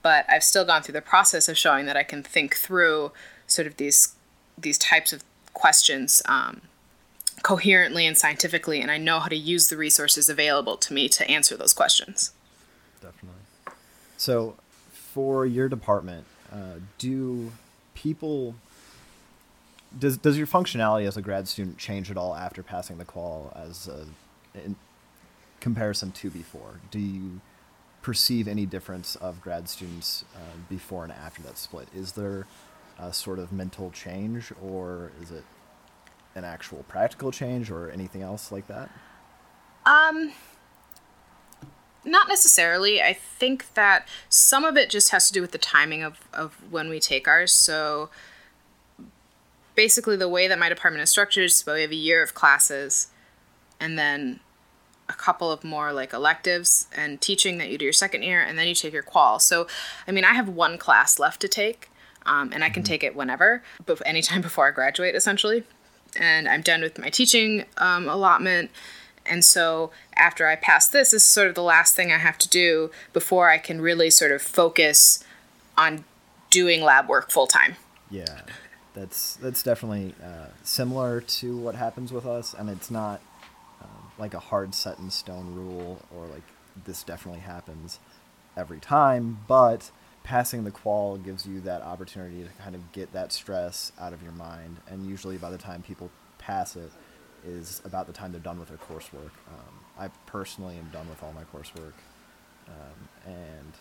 but 0.00 0.24
I've 0.28 0.44
still 0.44 0.64
gone 0.64 0.82
through 0.82 0.94
the 0.94 1.02
process 1.02 1.48
of 1.48 1.58
showing 1.58 1.84
that 1.86 1.96
I 1.96 2.04
can 2.04 2.22
think 2.22 2.54
through 2.54 3.12
sort 3.46 3.66
of 3.66 3.76
these 3.76 4.14
these 4.56 4.78
types 4.78 5.12
of 5.12 5.24
questions 5.52 6.22
um, 6.26 6.62
coherently 7.42 8.06
and 8.06 8.16
scientifically, 8.16 8.80
and 8.80 8.90
I 8.90 8.98
know 8.98 9.18
how 9.18 9.28
to 9.28 9.36
use 9.36 9.68
the 9.68 9.76
resources 9.76 10.28
available 10.28 10.76
to 10.76 10.94
me 10.94 11.08
to 11.10 11.28
answer 11.28 11.56
those 11.56 11.74
questions. 11.74 12.32
Definitely. 13.00 13.40
So, 14.16 14.54
for 14.92 15.44
your 15.44 15.68
department, 15.68 16.24
uh, 16.52 16.76
do 16.98 17.50
people 17.94 18.54
does 19.98 20.16
does 20.16 20.38
your 20.38 20.46
functionality 20.46 21.06
as 21.06 21.16
a 21.16 21.22
grad 21.22 21.48
student 21.48 21.78
change 21.78 22.10
at 22.10 22.16
all 22.16 22.34
after 22.34 22.62
passing 22.62 22.98
the 22.98 23.04
qual 23.04 23.52
as 23.56 23.88
a, 23.88 24.06
in, 24.58 24.76
comparison 25.60 26.12
to 26.12 26.30
before? 26.30 26.80
Do 26.90 26.98
you 26.98 27.40
perceive 28.02 28.48
any 28.48 28.66
difference 28.66 29.16
of 29.16 29.40
grad 29.40 29.68
students 29.68 30.24
uh, 30.34 30.56
before 30.68 31.04
and 31.04 31.12
after 31.12 31.42
that 31.42 31.56
split? 31.56 31.88
Is 31.94 32.12
there 32.12 32.46
a 32.98 33.12
sort 33.12 33.38
of 33.38 33.52
mental 33.52 33.90
change, 33.90 34.52
or 34.62 35.12
is 35.20 35.30
it 35.30 35.44
an 36.34 36.44
actual 36.44 36.84
practical 36.88 37.30
change, 37.30 37.70
or 37.70 37.90
anything 37.90 38.22
else 38.22 38.50
like 38.50 38.66
that? 38.66 38.90
Um, 39.86 40.32
not 42.04 42.28
necessarily. 42.28 43.00
I 43.00 43.12
think 43.12 43.74
that 43.74 44.08
some 44.28 44.64
of 44.64 44.76
it 44.76 44.90
just 44.90 45.10
has 45.10 45.28
to 45.28 45.32
do 45.32 45.40
with 45.40 45.52
the 45.52 45.58
timing 45.58 46.02
of, 46.02 46.20
of 46.32 46.56
when 46.70 46.88
we 46.88 47.00
take 47.00 47.28
ours. 47.28 47.52
So 47.52 48.10
basically, 49.74 50.16
the 50.16 50.28
way 50.28 50.48
that 50.48 50.58
my 50.58 50.68
department 50.68 51.02
is 51.02 51.10
structured 51.10 51.44
is 51.44 51.64
we 51.66 51.82
have 51.82 51.90
a 51.90 51.96
year 51.96 52.22
of 52.22 52.34
classes, 52.34 53.08
and 53.80 53.98
then 53.98 54.40
a 55.08 55.12
couple 55.14 55.50
of 55.50 55.62
more 55.64 55.92
like 55.92 56.12
electives 56.12 56.86
and 56.96 57.20
teaching 57.20 57.58
that 57.58 57.68
you 57.68 57.78
do 57.78 57.84
your 57.84 57.92
second 57.92 58.22
year, 58.22 58.40
and 58.40 58.58
then 58.58 58.66
you 58.66 58.74
take 58.74 58.92
your 58.92 59.02
qual. 59.02 59.38
So, 59.38 59.66
I 60.06 60.12
mean, 60.12 60.24
I 60.24 60.32
have 60.32 60.48
one 60.48 60.78
class 60.78 61.18
left 61.18 61.40
to 61.42 61.48
take, 61.48 61.90
um, 62.24 62.52
and 62.52 62.64
I 62.64 62.70
can 62.70 62.82
mm-hmm. 62.82 62.90
take 62.90 63.04
it 63.04 63.16
whenever, 63.16 63.62
but 63.84 64.00
anytime 64.06 64.40
before 64.48 64.68
I 64.68 64.70
graduate, 64.70 65.14
essentially. 65.14 65.64
and 66.16 66.48
I'm 66.48 66.62
done 66.62 66.82
with 66.82 66.98
my 66.98 67.08
teaching 67.08 67.64
um, 67.78 68.08
allotment. 68.08 68.70
And 69.24 69.44
so 69.44 69.92
after 70.16 70.46
I 70.46 70.56
pass 70.56 70.88
this, 70.88 71.10
this 71.12 71.22
is 71.22 71.28
sort 71.28 71.48
of 71.48 71.54
the 71.54 71.62
last 71.62 71.94
thing 71.94 72.12
I 72.12 72.18
have 72.18 72.38
to 72.38 72.48
do 72.48 72.90
before 73.12 73.48
I 73.48 73.58
can 73.58 73.80
really 73.80 74.10
sort 74.10 74.32
of 74.32 74.42
focus 74.42 75.24
on 75.78 76.04
doing 76.50 76.82
lab 76.82 77.08
work 77.08 77.30
full 77.30 77.46
time. 77.46 77.76
Yeah, 78.10 78.42
that's 78.94 79.36
that's 79.36 79.62
definitely 79.62 80.14
uh, 80.22 80.48
similar 80.62 81.20
to 81.20 81.56
what 81.56 81.74
happens 81.74 82.12
with 82.12 82.26
us, 82.26 82.54
and 82.54 82.68
it's 82.68 82.90
not 82.90 83.20
um, 83.80 84.10
like 84.18 84.34
a 84.34 84.38
hard 84.38 84.74
set 84.74 84.98
in 84.98 85.10
stone 85.10 85.54
rule 85.54 86.02
or 86.14 86.26
like 86.26 86.42
this 86.84 87.02
definitely 87.02 87.40
happens 87.40 87.98
every 88.56 88.80
time, 88.80 89.38
but 89.48 89.90
passing 90.24 90.64
the 90.64 90.70
qual 90.70 91.16
gives 91.16 91.46
you 91.46 91.60
that 91.60 91.82
opportunity 91.82 92.42
to 92.44 92.50
kind 92.62 92.74
of 92.74 92.92
get 92.92 93.12
that 93.12 93.32
stress 93.32 93.92
out 93.98 94.12
of 94.12 94.22
your 94.22 94.32
mind, 94.32 94.76
and 94.88 95.06
usually 95.06 95.36
by 95.36 95.50
the 95.50 95.58
time 95.58 95.82
people 95.82 96.10
pass 96.38 96.76
it 96.76 96.90
is 97.44 97.80
about 97.84 98.06
the 98.06 98.12
time 98.12 98.30
they're 98.30 98.40
done 98.40 98.58
with 98.58 98.68
their 98.68 98.78
coursework. 98.78 99.32
Um, 99.48 99.80
I 99.98 100.08
personally 100.26 100.76
am 100.76 100.88
done 100.92 101.08
with 101.08 101.22
all 101.22 101.32
my 101.32 101.44
coursework, 101.44 101.94
um, 102.68 103.08
and 103.26 103.72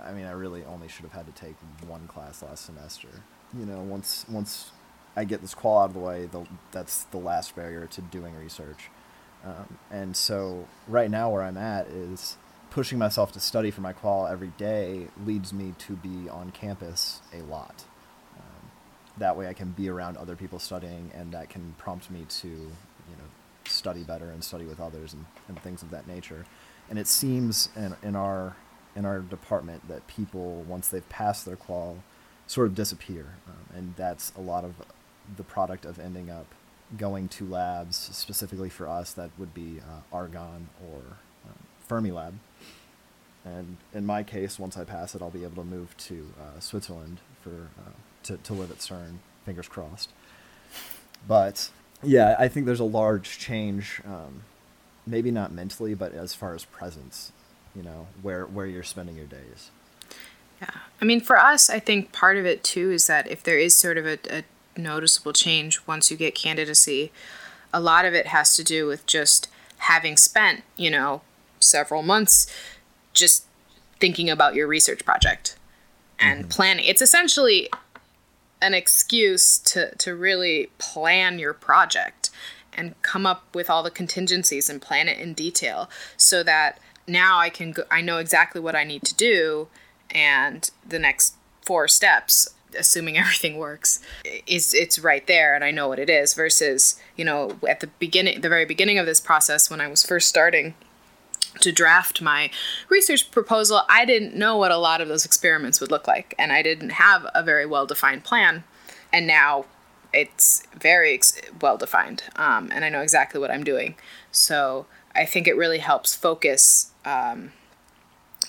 I 0.00 0.12
mean, 0.12 0.26
I 0.26 0.32
really 0.32 0.64
only 0.64 0.88
should 0.88 1.02
have 1.02 1.12
had 1.12 1.26
to 1.26 1.32
take 1.32 1.56
one 1.86 2.06
class 2.06 2.42
last 2.42 2.64
semester. 2.64 3.08
You 3.56 3.64
know, 3.64 3.80
once 3.80 4.26
once 4.28 4.70
I 5.16 5.24
get 5.24 5.40
this 5.40 5.54
qual 5.54 5.80
out 5.80 5.86
of 5.86 5.94
the 5.94 6.00
way, 6.00 6.26
the, 6.26 6.46
that's 6.70 7.04
the 7.04 7.18
last 7.18 7.56
barrier 7.56 7.86
to 7.86 8.00
doing 8.00 8.36
research. 8.36 8.90
Um, 9.44 9.78
and 9.90 10.16
so 10.16 10.66
right 10.86 11.10
now 11.10 11.30
where 11.30 11.42
I'm 11.42 11.56
at 11.56 11.88
is 11.88 12.36
pushing 12.70 12.98
myself 12.98 13.32
to 13.32 13.40
study 13.40 13.70
for 13.70 13.80
my 13.80 13.92
qual 13.92 14.26
every 14.26 14.52
day 14.58 15.08
leads 15.24 15.52
me 15.52 15.74
to 15.78 15.96
be 15.96 16.28
on 16.28 16.50
campus 16.52 17.20
a 17.32 17.42
lot. 17.42 17.84
Um, 18.36 18.70
that 19.18 19.36
way 19.36 19.48
I 19.48 19.54
can 19.54 19.70
be 19.72 19.88
around 19.88 20.16
other 20.16 20.36
people 20.36 20.58
studying 20.58 21.10
and 21.14 21.32
that 21.32 21.50
can 21.50 21.74
prompt 21.78 22.10
me 22.10 22.26
to, 22.28 22.48
you 22.48 23.16
know, 23.16 23.24
study 23.64 24.04
better 24.04 24.30
and 24.30 24.44
study 24.44 24.66
with 24.66 24.80
others 24.80 25.14
and, 25.14 25.24
and 25.48 25.60
things 25.62 25.82
of 25.82 25.90
that 25.90 26.06
nature. 26.06 26.44
And 26.90 26.98
it 26.98 27.06
seems 27.06 27.70
in, 27.76 27.96
in 28.02 28.14
our 28.14 28.56
in 28.96 29.04
our 29.04 29.20
department 29.20 29.86
that 29.88 30.06
people 30.06 30.62
once 30.68 30.88
they've 30.88 31.08
passed 31.08 31.44
their 31.44 31.56
qual 31.56 31.96
sort 32.48 32.66
of 32.66 32.74
disappear, 32.74 33.36
um, 33.46 33.76
and 33.76 33.94
that's 33.96 34.32
a 34.36 34.40
lot 34.40 34.64
of 34.64 34.74
the 35.36 35.44
product 35.44 35.84
of 35.84 36.00
ending 36.00 36.30
up 36.30 36.46
going 36.96 37.28
to 37.28 37.46
labs 37.46 37.96
specifically 37.96 38.70
for 38.70 38.88
us 38.88 39.12
that 39.12 39.30
would 39.38 39.54
be 39.54 39.78
uh, 39.80 40.00
Argonne 40.12 40.68
or 40.82 41.02
um, 41.46 41.58
Fermilab. 41.88 42.32
And 43.44 43.76
in 43.94 44.04
my 44.04 44.24
case, 44.24 44.58
once 44.58 44.76
I 44.76 44.84
pass 44.84 45.14
it, 45.14 45.22
I'll 45.22 45.30
be 45.30 45.44
able 45.44 45.62
to 45.62 45.68
move 45.68 45.96
to 45.98 46.32
uh, 46.40 46.58
Switzerland 46.60 47.20
for 47.42 47.68
uh, 47.78 47.92
to, 48.24 48.36
to 48.38 48.52
live 48.54 48.70
at 48.70 48.78
CERN. 48.78 49.18
Fingers 49.44 49.68
crossed. 49.68 50.10
But 51.26 51.70
yeah, 52.02 52.34
I 52.38 52.48
think 52.48 52.66
there's 52.66 52.80
a 52.80 52.84
large 52.84 53.38
change, 53.38 54.02
um, 54.04 54.42
maybe 55.06 55.30
not 55.30 55.52
mentally, 55.52 55.94
but 55.94 56.12
as 56.12 56.34
far 56.34 56.54
as 56.54 56.64
presence 56.64 57.32
you 57.78 57.82
know 57.82 58.06
where 58.22 58.44
where 58.44 58.66
you're 58.66 58.82
spending 58.82 59.16
your 59.16 59.26
days 59.26 59.70
yeah 60.60 60.70
i 61.00 61.04
mean 61.04 61.20
for 61.20 61.38
us 61.38 61.68
i 61.70 61.78
think 61.78 62.12
part 62.12 62.36
of 62.36 62.46
it 62.46 62.62
too 62.62 62.90
is 62.90 63.06
that 63.06 63.28
if 63.28 63.42
there 63.42 63.58
is 63.58 63.76
sort 63.76 63.98
of 63.98 64.06
a, 64.06 64.18
a 64.30 64.42
noticeable 64.76 65.32
change 65.32 65.80
once 65.86 66.10
you 66.10 66.16
get 66.16 66.34
candidacy 66.34 67.10
a 67.72 67.80
lot 67.80 68.04
of 68.04 68.14
it 68.14 68.28
has 68.28 68.54
to 68.56 68.64
do 68.64 68.86
with 68.86 69.06
just 69.06 69.48
having 69.78 70.16
spent 70.16 70.62
you 70.76 70.90
know 70.90 71.20
several 71.60 72.02
months 72.02 72.52
just 73.12 73.44
thinking 73.98 74.30
about 74.30 74.54
your 74.54 74.66
research 74.66 75.04
project 75.04 75.56
and 76.18 76.40
mm-hmm. 76.40 76.48
planning 76.48 76.84
it's 76.84 77.02
essentially 77.02 77.68
an 78.60 78.74
excuse 78.74 79.58
to 79.58 79.94
to 79.96 80.14
really 80.14 80.70
plan 80.78 81.38
your 81.38 81.52
project 81.52 82.30
and 82.78 83.00
come 83.02 83.26
up 83.26 83.44
with 83.54 83.68
all 83.68 83.82
the 83.82 83.90
contingencies 83.90 84.70
and 84.70 84.80
plan 84.80 85.08
it 85.08 85.18
in 85.18 85.34
detail 85.34 85.90
so 86.16 86.42
that 86.42 86.78
now 87.08 87.38
I 87.38 87.50
can 87.50 87.72
go, 87.72 87.82
I 87.90 88.00
know 88.00 88.18
exactly 88.18 88.60
what 88.60 88.76
I 88.76 88.84
need 88.84 89.02
to 89.04 89.14
do, 89.14 89.68
and 90.10 90.70
the 90.86 90.98
next 90.98 91.34
four 91.62 91.88
steps, 91.88 92.48
assuming 92.78 93.18
everything 93.18 93.56
works, 93.56 94.00
is 94.46 94.74
it's 94.74 94.98
right 94.98 95.26
there, 95.26 95.54
and 95.54 95.64
I 95.64 95.70
know 95.70 95.88
what 95.88 95.98
it 95.98 96.10
is. 96.10 96.34
Versus, 96.34 97.00
you 97.16 97.24
know, 97.24 97.58
at 97.68 97.80
the 97.80 97.88
beginning, 97.98 98.40
the 98.40 98.48
very 98.48 98.64
beginning 98.64 98.98
of 98.98 99.06
this 99.06 99.20
process, 99.20 99.70
when 99.70 99.80
I 99.80 99.88
was 99.88 100.04
first 100.04 100.28
starting 100.28 100.74
to 101.60 101.72
draft 101.72 102.20
my 102.20 102.50
research 102.88 103.30
proposal, 103.30 103.82
I 103.88 104.04
didn't 104.04 104.34
know 104.34 104.56
what 104.56 104.70
a 104.70 104.76
lot 104.76 105.00
of 105.00 105.08
those 105.08 105.24
experiments 105.24 105.80
would 105.80 105.90
look 105.90 106.06
like, 106.06 106.34
and 106.38 106.52
I 106.52 106.62
didn't 106.62 106.90
have 106.90 107.26
a 107.34 107.42
very 107.42 107.66
well 107.66 107.86
defined 107.86 108.24
plan. 108.24 108.64
And 109.12 109.26
now 109.26 109.64
it's 110.12 110.62
very 110.78 111.14
ex- 111.14 111.40
well 111.60 111.76
defined, 111.76 112.24
um, 112.36 112.70
and 112.72 112.84
I 112.84 112.88
know 112.88 113.00
exactly 113.00 113.40
what 113.40 113.50
I'm 113.50 113.64
doing. 113.64 113.94
So 114.30 114.86
I 115.14 115.24
think 115.24 115.48
it 115.48 115.56
really 115.56 115.78
helps 115.78 116.14
focus 116.14 116.92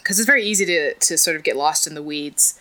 because 0.10 0.18
it's 0.18 0.26
very 0.26 0.44
easy 0.44 0.66
to, 0.66 0.96
to 0.96 1.20
sort 1.20 1.38
of 1.38 1.44
get 1.44 1.56
lost 1.56 1.86
in 1.86 1.94
the 1.94 2.02
weeds 2.02 2.60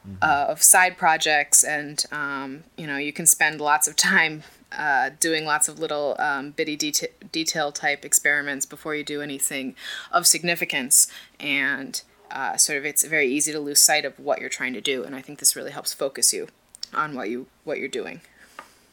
mm-hmm. 0.00 0.16
uh, 0.22 0.50
of 0.50 0.62
side 0.62 0.96
projects 0.96 1.62
and 1.62 2.06
um, 2.10 2.64
you 2.78 2.86
know 2.86 2.96
you 2.96 3.12
can 3.12 3.26
spend 3.26 3.60
lots 3.60 3.86
of 3.86 3.94
time 3.96 4.44
uh, 4.72 5.10
doing 5.20 5.44
lots 5.44 5.68
of 5.68 5.78
little 5.78 6.16
um, 6.18 6.52
bitty 6.52 6.74
deta- 6.74 7.12
detail 7.30 7.70
type 7.70 8.02
experiments 8.02 8.64
before 8.64 8.94
you 8.94 9.04
do 9.04 9.20
anything 9.20 9.74
of 10.10 10.26
significance. 10.26 11.06
And 11.38 12.00
uh, 12.30 12.56
sort 12.56 12.78
of 12.78 12.86
it's 12.86 13.04
very 13.04 13.28
easy 13.28 13.52
to 13.52 13.60
lose 13.60 13.78
sight 13.78 14.06
of 14.06 14.18
what 14.18 14.40
you're 14.40 14.48
trying 14.48 14.72
to 14.72 14.80
do 14.80 15.04
and 15.04 15.14
i 15.14 15.22
think 15.22 15.38
this 15.38 15.54
really 15.54 15.70
helps 15.70 15.94
focus 15.94 16.32
you 16.32 16.48
on 16.92 17.14
what 17.14 17.28
you 17.28 17.46
what 17.64 17.78
you're 17.78 17.88
doing. 17.88 18.22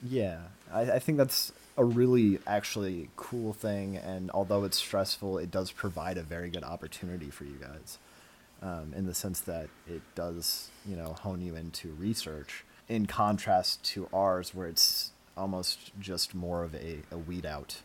Yeah. 0.08 0.40
I, 0.72 0.82
I 0.82 1.00
think 1.00 1.18
that's 1.18 1.54
a 1.78 1.84
really 1.84 2.40
actually 2.46 3.10
cool 3.16 3.54
thing, 3.54 3.98
and 3.98 4.30
although 4.32 4.64
it's 4.64 4.78
stressful, 4.78 5.38
it 5.38 5.50
does 5.50 5.72
provide 5.72 6.18
a 6.18 6.24
very 6.24 6.50
good 6.50 6.64
opportunity 6.64 7.30
for 7.30 7.46
you 7.46 7.58
guys, 7.60 7.98
um, 8.62 8.94
in 8.96 9.06
the 9.06 9.14
sense 9.14 9.40
that 9.42 9.70
it 9.88 10.02
does 10.16 10.70
you 10.86 10.96
know 10.96 11.14
hone 11.22 11.42
you 11.42 11.56
into 11.56 11.90
research. 11.94 12.64
In 12.90 13.06
contrast 13.06 13.84
to 13.86 14.08
ours, 14.14 14.54
where 14.54 14.68
it's 14.68 15.12
almost 15.36 15.92
just 16.00 16.36
more 16.36 16.64
of 16.64 16.76
a, 16.76 17.00
a 17.12 17.18
weed 17.18 17.46
out 17.46 17.82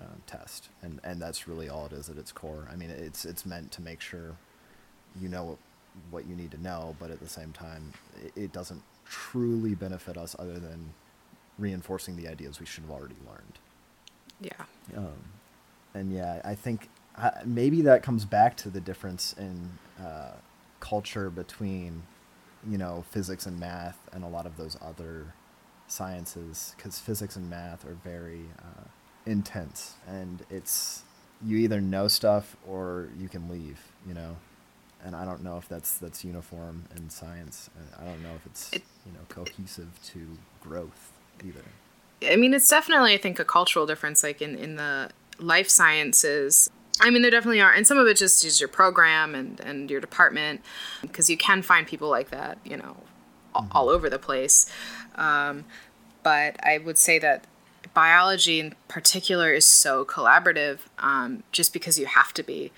um, 0.00 0.22
test, 0.26 0.68
and 0.82 1.00
and 1.04 1.20
that's 1.20 1.46
really 1.46 1.68
all 1.68 1.86
it 1.86 1.92
is 1.92 2.08
at 2.08 2.16
its 2.16 2.32
core. 2.32 2.68
I 2.72 2.76
mean, 2.76 2.90
it's 2.90 3.24
it's 3.24 3.46
meant 3.46 3.70
to 3.72 3.82
make 3.82 4.00
sure 4.00 4.36
you 5.20 5.28
know 5.28 5.44
what, 5.44 5.58
what 6.10 6.26
you 6.26 6.34
need 6.34 6.50
to 6.52 6.62
know, 6.62 6.96
but 6.98 7.10
at 7.10 7.20
the 7.20 7.28
same 7.28 7.52
time, 7.52 7.92
it, 8.24 8.32
it 8.44 8.52
doesn't 8.52 8.82
truly 9.04 9.74
benefit 9.74 10.16
us 10.16 10.36
other 10.38 10.58
than 10.58 10.94
reinforcing 11.60 12.16
the 12.16 12.26
ideas 12.26 12.58
we 12.58 12.66
should 12.66 12.82
have 12.82 12.90
already 12.90 13.16
learned. 13.26 13.58
Yeah. 14.40 14.96
Um, 14.96 15.24
and 15.94 16.12
yeah, 16.12 16.40
I 16.44 16.54
think 16.54 16.88
uh, 17.16 17.30
maybe 17.44 17.82
that 17.82 18.02
comes 18.02 18.24
back 18.24 18.56
to 18.58 18.70
the 18.70 18.80
difference 18.80 19.34
in 19.34 19.78
uh, 20.02 20.32
culture 20.80 21.30
between, 21.30 22.02
you 22.68 22.78
know, 22.78 23.04
physics 23.10 23.46
and 23.46 23.60
math 23.60 23.98
and 24.12 24.24
a 24.24 24.28
lot 24.28 24.46
of 24.46 24.56
those 24.56 24.76
other 24.80 25.34
sciences, 25.86 26.74
because 26.76 26.98
physics 26.98 27.36
and 27.36 27.50
math 27.50 27.84
are 27.84 27.96
very 28.04 28.46
uh, 28.58 28.84
intense, 29.26 29.94
and 30.06 30.44
it's 30.48 31.02
you 31.44 31.56
either 31.56 31.80
know 31.80 32.06
stuff 32.08 32.56
or 32.66 33.08
you 33.18 33.28
can 33.28 33.48
leave, 33.48 33.80
you 34.06 34.14
know. 34.14 34.36
And 35.02 35.16
I 35.16 35.24
don't 35.24 35.42
know 35.42 35.56
if 35.56 35.68
that's 35.68 35.98
that's 35.98 36.24
uniform 36.24 36.84
in 36.96 37.10
science. 37.10 37.70
I 37.98 38.04
don't 38.04 38.22
know 38.22 38.34
if 38.36 38.46
it's 38.46 38.72
it, 38.72 38.82
you 39.04 39.12
know 39.12 39.20
cohesive 39.28 39.98
to 40.12 40.26
growth 40.60 41.12
either. 41.44 41.64
I 42.30 42.36
mean, 42.36 42.52
it's 42.52 42.68
definitely, 42.68 43.14
I 43.14 43.18
think, 43.18 43.38
a 43.38 43.44
cultural 43.44 43.86
difference. 43.86 44.22
Like 44.22 44.42
in, 44.42 44.56
in 44.56 44.76
the 44.76 45.10
life 45.38 45.68
sciences, 45.68 46.70
I 47.00 47.08
mean, 47.08 47.22
there 47.22 47.30
definitely 47.30 47.62
are, 47.62 47.72
and 47.72 47.86
some 47.86 47.96
of 47.96 48.06
it 48.06 48.18
just 48.18 48.44
is 48.44 48.60
your 48.60 48.68
program 48.68 49.34
and, 49.34 49.58
and 49.60 49.90
your 49.90 50.00
department, 50.00 50.60
because 51.00 51.30
you 51.30 51.38
can 51.38 51.62
find 51.62 51.86
people 51.86 52.10
like 52.10 52.30
that, 52.30 52.58
you 52.62 52.76
know, 52.76 52.96
mm-hmm. 53.54 53.68
all 53.72 53.88
over 53.88 54.10
the 54.10 54.18
place. 54.18 54.70
Um, 55.14 55.64
but 56.22 56.56
I 56.62 56.76
would 56.76 56.98
say 56.98 57.18
that 57.20 57.46
biology 57.94 58.60
in 58.60 58.74
particular 58.86 59.52
is 59.54 59.64
so 59.64 60.04
collaborative, 60.04 60.80
um, 60.98 61.42
just 61.52 61.72
because 61.72 61.98
you 61.98 62.04
have 62.04 62.34
to 62.34 62.42
be. 62.42 62.70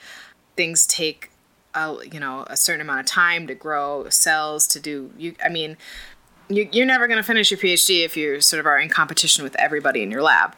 Things 0.57 0.87
take, 0.87 1.33
a, 1.75 1.97
you 2.13 2.21
know, 2.21 2.45
a 2.49 2.57
certain 2.57 2.81
amount 2.81 3.01
of 3.01 3.07
time 3.07 3.49
to 3.49 3.55
grow 3.55 4.09
cells 4.09 4.69
to 4.69 4.79
do. 4.79 5.11
You, 5.19 5.35
I 5.45 5.49
mean, 5.49 5.77
you, 6.53 6.69
you're 6.73 6.87
never 6.87 7.07
going 7.07 7.19
to 7.19 7.23
finish 7.23 7.51
your 7.51 7.59
PhD 7.59 8.05
if 8.05 8.17
you 8.17 8.41
sort 8.41 8.61
of 8.61 8.67
are 8.67 8.79
in 8.79 8.89
competition 8.89 9.45
with 9.45 9.57
everybody 9.57 10.03
in 10.03 10.11
your 10.11 10.23
lab, 10.23 10.55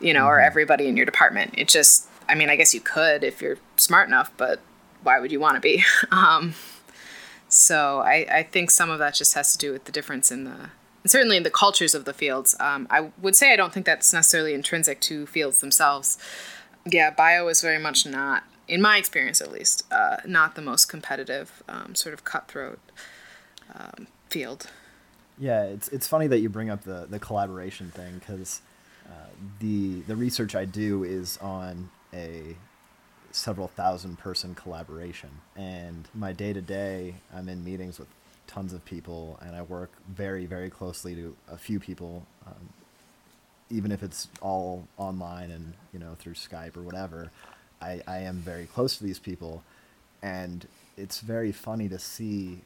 you 0.00 0.12
know, 0.12 0.20
mm-hmm. 0.20 0.28
or 0.28 0.40
everybody 0.40 0.88
in 0.88 0.96
your 0.96 1.06
department. 1.06 1.54
It 1.56 1.68
just, 1.68 2.08
I 2.28 2.34
mean, 2.34 2.50
I 2.50 2.56
guess 2.56 2.74
you 2.74 2.80
could 2.80 3.24
if 3.24 3.40
you're 3.40 3.58
smart 3.76 4.08
enough, 4.08 4.30
but 4.36 4.60
why 5.02 5.20
would 5.20 5.32
you 5.32 5.40
want 5.40 5.54
to 5.56 5.60
be? 5.60 5.84
um, 6.10 6.54
so 7.48 8.00
I, 8.00 8.26
I 8.30 8.42
think 8.42 8.70
some 8.70 8.90
of 8.90 8.98
that 8.98 9.14
just 9.14 9.34
has 9.34 9.52
to 9.52 9.58
do 9.58 9.72
with 9.72 9.84
the 9.84 9.92
difference 9.92 10.30
in 10.30 10.44
the, 10.44 10.70
certainly 11.06 11.36
in 11.36 11.42
the 11.42 11.50
cultures 11.50 11.94
of 11.94 12.04
the 12.04 12.12
fields. 12.12 12.54
Um, 12.60 12.86
I 12.90 13.10
would 13.20 13.36
say 13.36 13.52
I 13.52 13.56
don't 13.56 13.72
think 13.72 13.86
that's 13.86 14.12
necessarily 14.12 14.54
intrinsic 14.54 15.00
to 15.02 15.26
fields 15.26 15.60
themselves. 15.60 16.18
Yeah, 16.84 17.10
bio 17.10 17.48
is 17.48 17.60
very 17.60 17.78
much 17.78 18.06
not, 18.06 18.44
in 18.66 18.82
my 18.82 18.98
experience 18.98 19.40
at 19.40 19.50
least, 19.50 19.84
uh, 19.90 20.18
not 20.26 20.54
the 20.54 20.62
most 20.62 20.86
competitive, 20.86 21.62
um, 21.68 21.94
sort 21.94 22.12
of 22.12 22.24
cutthroat 22.24 22.80
um, 23.74 24.08
field. 24.28 24.70
Yeah, 25.38 25.64
it's 25.64 25.88
it's 25.88 26.08
funny 26.08 26.26
that 26.28 26.40
you 26.40 26.48
bring 26.48 26.70
up 26.70 26.82
the 26.82 27.06
the 27.08 27.18
collaboration 27.18 27.90
thing 27.90 28.18
because 28.18 28.60
uh, 29.06 29.10
the 29.60 30.00
the 30.02 30.16
research 30.16 30.54
I 30.54 30.64
do 30.64 31.04
is 31.04 31.38
on 31.38 31.90
a 32.12 32.56
several 33.30 33.68
thousand 33.68 34.18
person 34.18 34.54
collaboration, 34.54 35.30
and 35.56 36.08
my 36.14 36.32
day 36.32 36.52
to 36.52 36.60
day, 36.60 37.14
I'm 37.34 37.48
in 37.48 37.64
meetings 37.64 37.98
with 37.98 38.08
tons 38.46 38.72
of 38.72 38.84
people, 38.84 39.38
and 39.42 39.54
I 39.54 39.62
work 39.62 39.92
very 40.08 40.46
very 40.46 40.70
closely 40.70 41.14
to 41.14 41.36
a 41.50 41.56
few 41.56 41.78
people. 41.78 42.26
Um, 42.46 42.70
even 43.70 43.92
if 43.92 44.02
it's 44.02 44.28
all 44.40 44.88
online 44.96 45.50
and 45.50 45.74
you 45.92 46.00
know 46.00 46.16
through 46.18 46.34
Skype 46.34 46.76
or 46.76 46.82
whatever, 46.82 47.30
I, 47.80 48.02
I 48.08 48.18
am 48.20 48.36
very 48.38 48.66
close 48.66 48.96
to 48.98 49.04
these 49.04 49.18
people, 49.20 49.62
and 50.22 50.66
it's 50.96 51.20
very 51.20 51.52
funny 51.52 51.88
to 51.90 51.98
see 51.98 52.62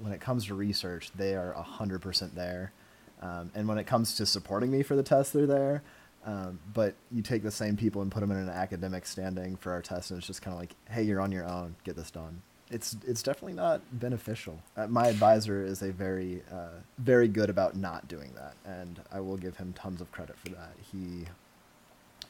when 0.00 0.12
it 0.12 0.20
comes 0.20 0.46
to 0.46 0.54
research, 0.54 1.10
they 1.14 1.34
are 1.34 1.52
hundred 1.52 2.00
percent 2.00 2.34
there, 2.34 2.72
um, 3.20 3.50
and 3.54 3.68
when 3.68 3.78
it 3.78 3.86
comes 3.86 4.16
to 4.16 4.26
supporting 4.26 4.70
me 4.70 4.82
for 4.82 4.96
the 4.96 5.02
test, 5.02 5.32
they're 5.32 5.46
there. 5.46 5.82
Um, 6.24 6.58
but 6.74 6.94
you 7.10 7.22
take 7.22 7.42
the 7.42 7.50
same 7.50 7.76
people 7.76 8.02
and 8.02 8.12
put 8.12 8.20
them 8.20 8.30
in 8.30 8.36
an 8.36 8.50
academic 8.50 9.06
standing 9.06 9.56
for 9.56 9.72
our 9.72 9.80
test, 9.80 10.10
and 10.10 10.18
it's 10.18 10.26
just 10.26 10.42
kind 10.42 10.52
of 10.54 10.60
like, 10.60 10.74
hey, 10.90 11.02
you're 11.02 11.20
on 11.20 11.32
your 11.32 11.46
own, 11.46 11.76
get 11.84 11.96
this 11.96 12.10
done. 12.10 12.42
It's 12.70 12.96
it's 13.06 13.22
definitely 13.22 13.54
not 13.54 13.80
beneficial. 13.92 14.60
Uh, 14.76 14.86
my 14.86 15.08
advisor 15.08 15.64
is 15.64 15.82
a 15.82 15.90
very 15.90 16.42
uh, 16.52 16.78
very 16.98 17.26
good 17.26 17.50
about 17.50 17.74
not 17.74 18.06
doing 18.06 18.32
that, 18.36 18.54
and 18.64 19.00
I 19.10 19.20
will 19.20 19.36
give 19.36 19.56
him 19.56 19.72
tons 19.72 20.00
of 20.00 20.12
credit 20.12 20.38
for 20.38 20.50
that. 20.50 20.74
He 20.92 21.24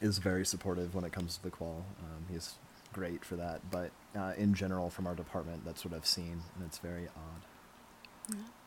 is 0.01 0.17
very 0.17 0.45
supportive 0.45 0.95
when 0.95 1.03
it 1.03 1.11
comes 1.11 1.35
to 1.37 1.43
the 1.43 1.51
qual. 1.51 1.85
Um, 1.99 2.25
he's 2.31 2.55
great 2.91 3.23
for 3.23 3.35
that, 3.35 3.59
but 3.69 3.91
uh, 4.17 4.33
in 4.37 4.53
general, 4.53 4.89
from 4.89 5.05
our 5.05 5.15
department, 5.15 5.63
that's 5.63 5.85
what 5.85 5.93
I've 5.93 6.07
seen, 6.07 6.41
and 6.55 6.65
it's 6.65 6.79
very 6.79 7.07
odd. 7.15 7.41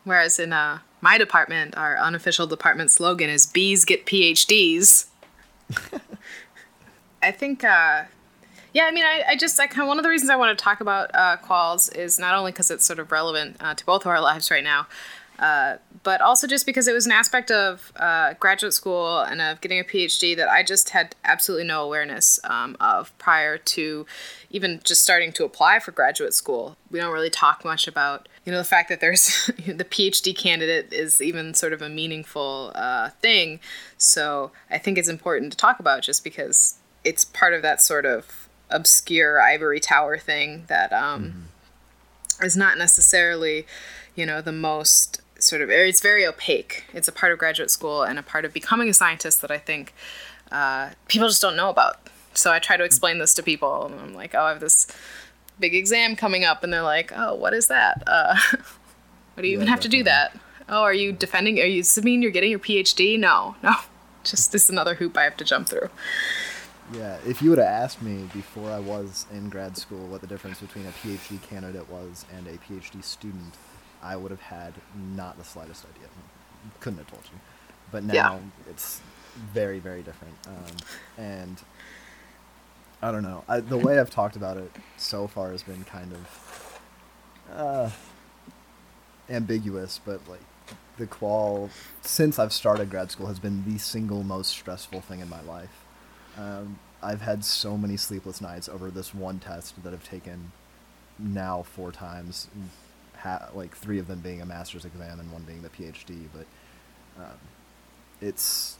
Whereas 0.03 0.39
in 0.39 0.53
uh, 0.53 0.79
my 1.01 1.17
department, 1.17 1.75
our 1.77 1.97
unofficial 1.97 2.47
department 2.47 2.91
slogan 2.91 3.29
is 3.29 3.45
"Bees 3.45 3.85
get 3.85 4.05
PhDs." 4.05 5.07
I 7.23 7.31
think, 7.31 7.63
uh, 7.63 8.03
yeah, 8.73 8.83
I 8.85 8.91
mean, 8.91 9.03
I, 9.03 9.23
I 9.29 9.35
just, 9.35 9.59
I 9.59 9.65
kind 9.65 9.81
of, 9.81 9.87
one 9.87 9.97
of 9.97 10.03
the 10.03 10.09
reasons 10.09 10.29
I 10.29 10.35
want 10.35 10.55
to 10.57 10.63
talk 10.63 10.79
about 10.79 11.09
uh, 11.15 11.37
quals 11.37 11.95
is 11.95 12.19
not 12.19 12.35
only 12.35 12.51
because 12.51 12.69
it's 12.69 12.85
sort 12.85 12.99
of 12.99 13.11
relevant 13.11 13.57
uh, 13.59 13.73
to 13.73 13.85
both 13.85 14.01
of 14.01 14.07
our 14.07 14.21
lives 14.21 14.51
right 14.51 14.63
now, 14.63 14.85
uh, 15.39 15.77
but 16.03 16.21
also 16.21 16.47
just 16.47 16.65
because 16.65 16.87
it 16.87 16.93
was 16.93 17.05
an 17.05 17.11
aspect 17.11 17.51
of 17.51 17.91
uh, 17.97 18.33
graduate 18.39 18.73
school 18.73 19.19
and 19.21 19.41
of 19.41 19.59
getting 19.59 19.79
a 19.79 19.83
PhD 19.83 20.35
that 20.37 20.47
I 20.49 20.63
just 20.63 20.91
had 20.91 21.15
absolutely 21.25 21.67
no 21.67 21.83
awareness 21.83 22.39
um, 22.43 22.77
of 22.79 23.17
prior 23.17 23.57
to 23.57 24.05
even 24.51 24.79
just 24.83 25.01
starting 25.01 25.31
to 25.33 25.43
apply 25.43 25.79
for 25.79 25.91
graduate 25.91 26.33
school. 26.33 26.77
We 26.91 26.99
don't 26.99 27.11
really 27.11 27.29
talk 27.29 27.65
much 27.65 27.87
about, 27.87 28.29
you 28.45 28.51
know, 28.51 28.59
the 28.59 28.63
fact 28.63 28.89
that 28.89 28.99
there's 28.99 29.49
the 29.65 29.83
PhD 29.83 30.35
candidate 30.35 30.93
is 30.93 31.21
even 31.21 31.53
sort 31.53 31.73
of 31.73 31.81
a 31.81 31.89
meaningful 31.89 32.71
uh, 32.75 33.09
thing. 33.09 33.59
So 33.97 34.51
I 34.69 34.77
think 34.77 34.97
it's 34.97 35.09
important 35.09 35.51
to 35.51 35.57
talk 35.57 35.79
about 35.79 36.03
just 36.03 36.23
because 36.23 36.77
it's 37.03 37.25
part 37.25 37.53
of 37.53 37.61
that 37.63 37.81
sort 37.81 38.05
of 38.05 38.47
obscure 38.69 39.41
ivory 39.41 39.79
tower 39.79 40.17
thing 40.17 40.65
that 40.67 40.93
um, 40.93 41.23
mm-hmm. 41.23 42.45
is 42.45 42.55
not 42.55 42.77
necessarily, 42.77 43.65
you 44.15 44.25
know, 44.25 44.41
the 44.41 44.51
most 44.51 45.21
sort 45.39 45.61
of 45.61 45.69
it's 45.69 46.01
very 46.01 46.25
opaque. 46.25 46.85
It's 46.93 47.07
a 47.07 47.11
part 47.11 47.31
of 47.31 47.39
graduate 47.39 47.71
school 47.71 48.03
and 48.03 48.19
a 48.19 48.23
part 48.23 48.45
of 48.45 48.53
becoming 48.53 48.89
a 48.89 48.93
scientist 48.93 49.41
that 49.41 49.51
I 49.51 49.57
think 49.57 49.93
uh, 50.51 50.91
people 51.07 51.27
just 51.27 51.41
don't 51.41 51.55
know 51.55 51.69
about. 51.69 51.97
So 52.33 52.51
I 52.51 52.59
try 52.59 52.77
to 52.77 52.83
explain 52.83 53.17
this 53.17 53.33
to 53.35 53.43
people, 53.43 53.85
and 53.85 53.95
I'm 53.99 54.13
like, 54.13 54.35
oh, 54.35 54.41
I 54.41 54.49
have 54.49 54.59
this 54.59 54.87
big 55.59 55.75
exam 55.75 56.15
coming 56.15 56.43
up, 56.43 56.63
and 56.63 56.71
they're 56.71 56.81
like, 56.81 57.11
oh, 57.15 57.35
what 57.35 57.53
is 57.53 57.67
that? 57.67 58.03
Uh, 58.07 58.35
what 59.33 59.41
do 59.41 59.47
you 59.47 59.53
yeah, 59.53 59.55
even 59.55 59.67
have 59.67 59.79
definitely. 59.79 59.97
to 59.97 59.97
do 59.97 60.03
that? 60.03 60.39
Oh, 60.67 60.81
are 60.81 60.93
you 60.93 61.11
defending? 61.11 61.59
Are 61.59 61.65
you 61.65 61.83
mean 62.03 62.21
you're 62.21 62.31
getting 62.31 62.51
your 62.51 62.59
PhD? 62.59 63.19
No, 63.19 63.55
no, 63.61 63.73
just 64.23 64.51
this 64.51 64.69
another 64.69 64.95
hoop 64.95 65.17
I 65.17 65.23
have 65.23 65.37
to 65.37 65.45
jump 65.45 65.69
through. 65.69 65.89
Yeah, 66.93 67.17
if 67.25 67.41
you 67.41 67.49
would 67.49 67.57
have 67.57 67.67
asked 67.67 68.01
me 68.01 68.29
before 68.33 68.69
I 68.69 68.79
was 68.79 69.25
in 69.31 69.49
grad 69.49 69.75
school 69.75 70.05
what 70.07 70.21
the 70.21 70.27
difference 70.27 70.59
between 70.59 70.85
a 70.85 70.91
PhD 70.91 71.41
candidate 71.41 71.89
was 71.89 72.25
and 72.35 72.45
a 72.47 72.57
PhD 72.57 73.03
student, 73.03 73.55
I 74.03 74.15
would 74.15 74.29
have 74.29 74.41
had 74.41 74.73
not 75.15 75.37
the 75.37 75.43
slightest 75.43 75.85
idea. 75.95 76.07
Couldn't 76.79 76.99
have 76.99 77.07
told 77.07 77.23
you. 77.25 77.39
But 77.91 78.03
now 78.03 78.13
yeah. 78.13 78.39
it's 78.69 79.01
very, 79.35 79.79
very 79.79 80.03
different. 80.03 80.35
Um, 80.47 80.77
and 81.17 81.57
I 83.05 83.11
don't 83.11 83.21
know. 83.21 83.43
I, 83.47 83.59
the 83.59 83.77
way 83.77 83.99
I've 83.99 84.09
talked 84.09 84.35
about 84.35 84.57
it 84.57 84.71
so 84.97 85.27
far 85.27 85.51
has 85.51 85.61
been 85.61 85.83
kind 85.83 86.11
of 86.11 86.81
uh, 87.53 87.89
ambiguous, 89.29 90.01
but 90.03 90.27
like 90.27 90.41
the 90.97 91.05
qual 91.05 91.69
since 92.01 92.39
I've 92.39 92.51
started 92.51 92.89
grad 92.89 93.11
school 93.11 93.27
has 93.27 93.37
been 93.37 93.63
the 93.63 93.77
single 93.77 94.23
most 94.23 94.49
stressful 94.49 95.01
thing 95.01 95.19
in 95.19 95.29
my 95.29 95.41
life. 95.43 95.85
Um, 96.35 96.79
I've 97.03 97.21
had 97.21 97.45
so 97.45 97.77
many 97.77 97.95
sleepless 97.95 98.41
nights 98.41 98.67
over 98.67 98.89
this 98.89 99.13
one 99.13 99.37
test 99.37 99.83
that 99.83 99.93
I've 99.93 100.03
taken 100.03 100.51
now 101.19 101.61
four 101.61 101.91
times 101.91 102.47
ha- 103.19 103.49
like 103.53 103.77
three 103.77 103.99
of 103.99 104.07
them 104.07 104.21
being 104.21 104.41
a 104.41 104.47
master's 104.47 104.83
exam 104.83 105.19
and 105.19 105.31
one 105.31 105.43
being 105.43 105.61
the 105.61 105.69
PhD. 105.69 106.23
But 106.33 106.47
um, 107.23 107.37
it's 108.19 108.79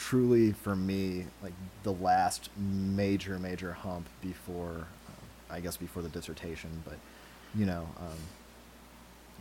truly 0.00 0.50
for 0.50 0.74
me 0.74 1.26
like 1.42 1.52
the 1.82 1.92
last 1.92 2.48
major 2.56 3.38
major 3.38 3.72
hump 3.72 4.08
before, 4.22 4.86
uh, 5.08 5.54
I 5.54 5.60
guess 5.60 5.76
before 5.76 6.02
the 6.02 6.08
dissertation. 6.08 6.70
But 6.84 6.96
you 7.54 7.66
know, 7.66 7.86
um, 7.98 8.18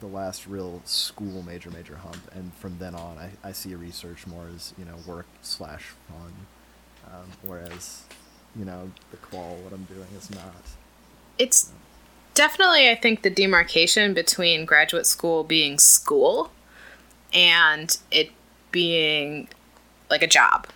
the 0.01 0.07
last 0.07 0.47
real 0.47 0.81
school 0.83 1.43
major 1.43 1.71
major 1.71 1.95
hump, 1.95 2.19
and 2.33 2.53
from 2.55 2.77
then 2.77 2.93
on, 2.93 3.17
I, 3.17 3.29
I 3.47 3.51
see 3.53 3.73
research 3.73 4.27
more 4.27 4.47
as 4.53 4.73
you 4.77 4.83
know 4.83 4.95
work 5.07 5.27
slash 5.41 5.93
fun, 6.09 6.33
um, 7.07 7.31
whereas 7.43 8.03
you 8.55 8.65
know 8.65 8.91
the 9.11 9.17
qual 9.17 9.55
what 9.63 9.71
I'm 9.71 9.85
doing 9.85 10.07
is 10.17 10.29
not. 10.29 10.53
It's 11.37 11.71
definitely, 12.33 12.89
I 12.89 12.95
think, 12.95 13.21
the 13.21 13.29
demarcation 13.29 14.13
between 14.13 14.65
graduate 14.65 15.05
school 15.05 15.45
being 15.45 15.79
school 15.79 16.51
and 17.33 17.95
it 18.11 18.31
being 18.71 19.47
like 20.09 20.23
a 20.23 20.27
job. 20.27 20.67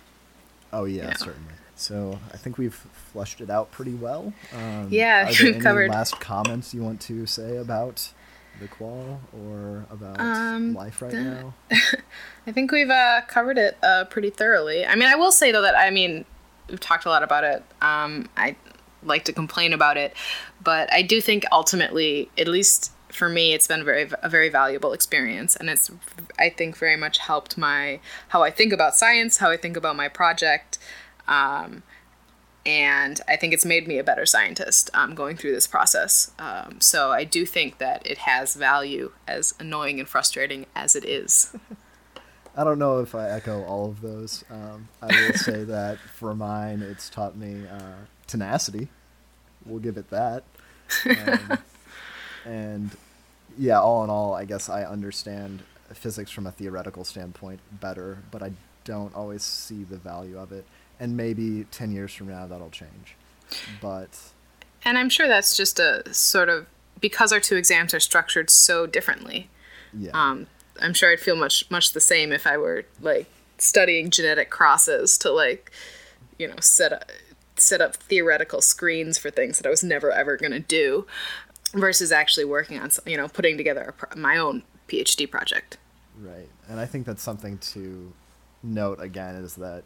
Oh 0.72 0.84
yeah, 0.84 1.02
you 1.02 1.08
know? 1.08 1.14
certainly. 1.16 1.52
So 1.76 2.18
I 2.32 2.36
think 2.36 2.58
we've 2.58 2.74
flushed 2.74 3.40
it 3.40 3.50
out 3.50 3.70
pretty 3.72 3.94
well. 3.94 4.32
Um, 4.52 4.88
yeah, 4.90 5.30
any 5.40 5.60
covered. 5.60 5.90
last 5.90 6.20
comments 6.20 6.72
you 6.72 6.82
want 6.82 7.00
to 7.02 7.26
say 7.26 7.56
about 7.56 8.12
the 8.60 8.68
qual 8.68 9.20
or 9.32 9.84
about 9.90 10.20
um, 10.20 10.74
life 10.74 11.02
right 11.02 11.12
now? 11.12 11.54
I 12.46 12.52
think 12.52 12.70
we've 12.70 12.90
uh, 12.90 13.22
covered 13.26 13.58
it 13.58 13.76
uh, 13.82 14.04
pretty 14.04 14.30
thoroughly. 14.30 14.86
I 14.86 14.94
mean, 14.94 15.08
I 15.08 15.16
will 15.16 15.32
say 15.32 15.50
though 15.50 15.62
that 15.62 15.76
I 15.76 15.90
mean 15.90 16.24
we've 16.68 16.80
talked 16.80 17.04
a 17.04 17.08
lot 17.08 17.22
about 17.22 17.44
it. 17.44 17.62
Um, 17.82 18.28
I 18.36 18.56
like 19.02 19.24
to 19.24 19.32
complain 19.32 19.72
about 19.72 19.96
it, 19.96 20.14
but 20.62 20.92
I 20.92 21.02
do 21.02 21.20
think 21.20 21.44
ultimately, 21.52 22.30
at 22.38 22.48
least 22.48 22.92
for 23.14 23.28
me, 23.28 23.54
it's 23.54 23.66
been 23.66 23.84
very 23.84 24.10
a 24.22 24.28
very 24.28 24.48
valuable 24.48 24.92
experience, 24.92 25.56
and 25.56 25.70
it's 25.70 25.90
I 26.38 26.50
think 26.50 26.76
very 26.76 26.96
much 26.96 27.18
helped 27.18 27.56
my 27.56 28.00
how 28.28 28.42
I 28.42 28.50
think 28.50 28.72
about 28.72 28.96
science, 28.96 29.38
how 29.38 29.50
I 29.50 29.56
think 29.56 29.76
about 29.76 29.96
my 29.96 30.08
project. 30.08 30.78
Um, 31.28 31.82
and 32.66 33.20
I 33.28 33.36
think 33.36 33.52
it's 33.52 33.64
made 33.64 33.86
me 33.86 33.98
a 33.98 34.04
better 34.04 34.24
scientist 34.24 34.88
um, 34.94 35.14
going 35.14 35.36
through 35.36 35.52
this 35.52 35.66
process. 35.66 36.32
Um, 36.38 36.80
so 36.80 37.10
I 37.12 37.24
do 37.24 37.44
think 37.44 37.76
that 37.76 38.06
it 38.06 38.18
has 38.18 38.54
value, 38.54 39.12
as 39.28 39.54
annoying 39.60 40.00
and 40.00 40.08
frustrating 40.08 40.66
as 40.74 40.96
it 40.96 41.04
is. 41.04 41.54
I 42.56 42.64
don't 42.64 42.78
know 42.78 43.00
if 43.00 43.14
I 43.14 43.28
echo 43.28 43.64
all 43.64 43.86
of 43.86 44.00
those. 44.00 44.44
Um, 44.50 44.88
I 45.02 45.06
will 45.06 45.34
say 45.38 45.64
that 45.64 45.98
for 45.98 46.34
mine, 46.34 46.80
it's 46.82 47.10
taught 47.10 47.36
me 47.36 47.66
uh, 47.66 48.06
tenacity. 48.26 48.88
We'll 49.66 49.80
give 49.80 49.96
it 49.96 50.10
that. 50.10 50.44
Um, 51.26 51.58
and 52.44 52.90
yeah, 53.58 53.80
all 53.80 54.04
in 54.04 54.10
all, 54.10 54.34
I 54.34 54.44
guess 54.44 54.68
I 54.68 54.84
understand 54.84 55.62
physics 55.92 56.30
from 56.30 56.46
a 56.46 56.52
theoretical 56.52 57.04
standpoint 57.04 57.60
better, 57.80 58.18
but 58.30 58.42
I 58.42 58.52
don't 58.84 59.14
always 59.14 59.42
see 59.42 59.84
the 59.84 59.96
value 59.96 60.38
of 60.38 60.52
it. 60.52 60.64
And 61.00 61.16
maybe 61.16 61.64
10 61.70 61.92
years 61.92 62.14
from 62.14 62.28
now, 62.28 62.46
that'll 62.46 62.70
change. 62.70 63.16
But. 63.80 64.18
And 64.84 64.96
I'm 64.96 65.08
sure 65.08 65.28
that's 65.28 65.56
just 65.56 65.78
a 65.78 66.02
sort 66.12 66.48
of 66.48 66.66
because 67.00 67.32
our 67.32 67.40
two 67.40 67.56
exams 67.56 67.92
are 67.92 68.00
structured 68.00 68.50
so 68.50 68.86
differently. 68.86 69.48
Yeah. 69.92 70.10
Um, 70.14 70.46
I'm 70.80 70.94
sure 70.94 71.10
I'd 71.10 71.20
feel 71.20 71.36
much 71.36 71.70
much 71.70 71.92
the 71.92 72.00
same 72.00 72.32
if 72.32 72.46
I 72.46 72.56
were 72.56 72.84
like 73.00 73.26
studying 73.58 74.10
genetic 74.10 74.50
crosses 74.50 75.18
to 75.18 75.30
like, 75.30 75.70
you 76.38 76.48
know, 76.48 76.56
set 76.60 76.92
up 76.92 77.10
set 77.56 77.80
up 77.80 77.96
theoretical 77.96 78.60
screens 78.60 79.16
for 79.18 79.30
things 79.30 79.58
that 79.58 79.66
I 79.66 79.70
was 79.70 79.84
never 79.84 80.10
ever 80.10 80.36
going 80.36 80.52
to 80.52 80.60
do 80.60 81.06
versus 81.74 82.12
actually 82.12 82.44
working 82.44 82.78
on 82.78 82.90
you 83.06 83.16
know 83.16 83.28
putting 83.28 83.56
together 83.56 83.94
pro- 83.96 84.20
my 84.20 84.36
own 84.36 84.62
PhD 84.88 85.30
project. 85.30 85.78
Right. 86.18 86.48
And 86.68 86.78
I 86.78 86.86
think 86.86 87.06
that's 87.06 87.22
something 87.22 87.58
to 87.58 88.12
note 88.62 89.00
again 89.00 89.34
is 89.34 89.56
that 89.56 89.84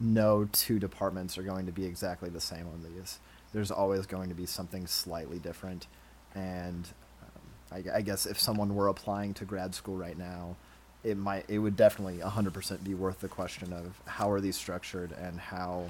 no 0.00 0.48
two 0.52 0.78
departments 0.78 1.38
are 1.38 1.42
going 1.42 1.66
to 1.66 1.72
be 1.72 1.84
exactly 1.84 2.28
the 2.28 2.40
same 2.40 2.66
on 2.66 2.82
these. 2.82 3.18
There's 3.52 3.70
always 3.70 4.06
going 4.06 4.28
to 4.28 4.34
be 4.34 4.46
something 4.46 4.86
slightly 4.86 5.38
different. 5.38 5.86
And 6.34 6.88
um, 7.22 7.82
I, 7.92 7.98
I, 7.98 8.00
guess 8.02 8.26
if 8.26 8.38
someone 8.38 8.74
were 8.74 8.88
applying 8.88 9.34
to 9.34 9.44
grad 9.44 9.74
school 9.74 9.96
right 9.96 10.18
now, 10.18 10.56
it 11.04 11.16
might 11.16 11.44
it 11.48 11.58
would 11.58 11.76
definitely 11.76 12.18
100% 12.18 12.84
be 12.84 12.94
worth 12.94 13.20
the 13.20 13.28
question 13.28 13.72
of 13.72 14.00
how 14.06 14.30
are 14.30 14.40
these 14.40 14.56
structured 14.56 15.12
and 15.12 15.38
how 15.38 15.84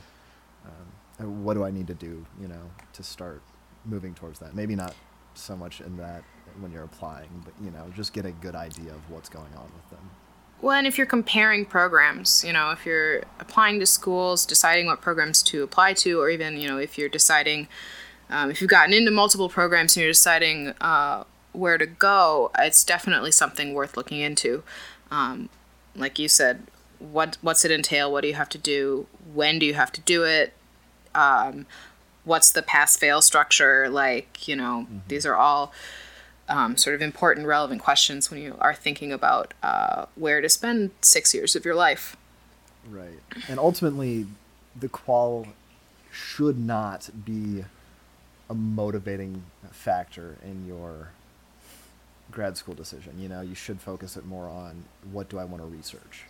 um, 1.18 1.44
what 1.44 1.54
do 1.54 1.64
I 1.64 1.70
need 1.70 1.86
to 1.86 1.94
do 1.94 2.24
you 2.40 2.48
know 2.48 2.70
to 2.92 3.02
start 3.02 3.42
moving 3.84 4.14
towards 4.14 4.38
that 4.40 4.54
maybe 4.54 4.76
not 4.76 4.94
so 5.34 5.56
much 5.56 5.80
in 5.80 5.96
that 5.96 6.22
when 6.60 6.72
you're 6.72 6.84
applying 6.84 7.28
but 7.44 7.54
you 7.62 7.70
know 7.70 7.86
just 7.94 8.12
get 8.12 8.26
a 8.26 8.32
good 8.32 8.54
idea 8.54 8.90
of 8.90 9.10
what's 9.10 9.28
going 9.28 9.52
on 9.56 9.64
with 9.64 9.90
them 9.90 10.10
well, 10.60 10.76
and 10.76 10.86
if 10.86 10.98
you're 10.98 11.06
comparing 11.06 11.64
programs, 11.64 12.42
you 12.44 12.52
know, 12.52 12.72
if 12.72 12.84
you're 12.84 13.22
applying 13.38 13.78
to 13.78 13.86
schools, 13.86 14.44
deciding 14.44 14.86
what 14.86 15.00
programs 15.00 15.42
to 15.44 15.62
apply 15.62 15.92
to, 15.94 16.20
or 16.20 16.30
even, 16.30 16.56
you 16.56 16.66
know, 16.66 16.78
if 16.78 16.98
you're 16.98 17.08
deciding, 17.08 17.68
um, 18.28 18.50
if 18.50 18.60
you've 18.60 18.70
gotten 18.70 18.92
into 18.92 19.12
multiple 19.12 19.48
programs 19.48 19.96
and 19.96 20.02
you're 20.02 20.10
deciding 20.10 20.74
uh, 20.80 21.22
where 21.52 21.78
to 21.78 21.86
go, 21.86 22.50
it's 22.58 22.82
definitely 22.82 23.30
something 23.30 23.72
worth 23.72 23.96
looking 23.96 24.18
into. 24.18 24.64
Um, 25.12 25.48
like 25.94 26.18
you 26.18 26.28
said, 26.28 26.64
what 26.98 27.38
what's 27.40 27.64
it 27.64 27.70
entail? 27.70 28.10
What 28.10 28.22
do 28.22 28.28
you 28.28 28.34
have 28.34 28.48
to 28.50 28.58
do? 28.58 29.06
When 29.32 29.60
do 29.60 29.66
you 29.66 29.74
have 29.74 29.92
to 29.92 30.00
do 30.00 30.24
it? 30.24 30.54
Um, 31.14 31.66
what's 32.28 32.52
the 32.52 32.62
pass 32.62 32.96
fail 32.96 33.20
structure? 33.22 33.88
Like, 33.88 34.46
you 34.46 34.54
know, 34.54 34.86
mm-hmm. 34.86 34.98
these 35.08 35.26
are 35.26 35.34
all 35.34 35.72
um, 36.48 36.76
sort 36.76 36.94
of 36.94 37.02
important, 37.02 37.46
relevant 37.46 37.82
questions 37.82 38.30
when 38.30 38.40
you 38.40 38.56
are 38.60 38.74
thinking 38.74 39.12
about 39.12 39.54
uh, 39.62 40.06
where 40.14 40.40
to 40.40 40.48
spend 40.48 40.90
six 41.00 41.34
years 41.34 41.56
of 41.56 41.64
your 41.64 41.74
life. 41.74 42.16
Right. 42.88 43.18
And 43.48 43.58
ultimately, 43.58 44.26
the 44.78 44.88
qual 44.88 45.46
should 46.10 46.58
not 46.58 47.10
be 47.24 47.64
a 48.48 48.54
motivating 48.54 49.44
factor 49.70 50.36
in 50.42 50.66
your 50.66 51.10
grad 52.30 52.56
school 52.56 52.74
decision. 52.74 53.14
You 53.18 53.28
know, 53.28 53.40
you 53.40 53.54
should 53.54 53.80
focus 53.80 54.16
it 54.16 54.24
more 54.24 54.48
on 54.48 54.84
what 55.10 55.28
do 55.28 55.38
I 55.38 55.44
want 55.44 55.62
to 55.62 55.68
research. 55.68 56.24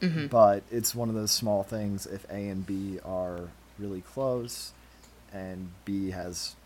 Mm-hmm. 0.00 0.26
But 0.26 0.62
it's 0.70 0.94
one 0.94 1.08
of 1.08 1.14
those 1.14 1.30
small 1.30 1.62
things. 1.62 2.06
If 2.06 2.24
A 2.30 2.48
and 2.48 2.66
B 2.66 2.98
are 3.04 3.48
really 3.78 4.00
close, 4.00 4.72
and 5.32 5.70
B 5.84 6.10
has 6.10 6.56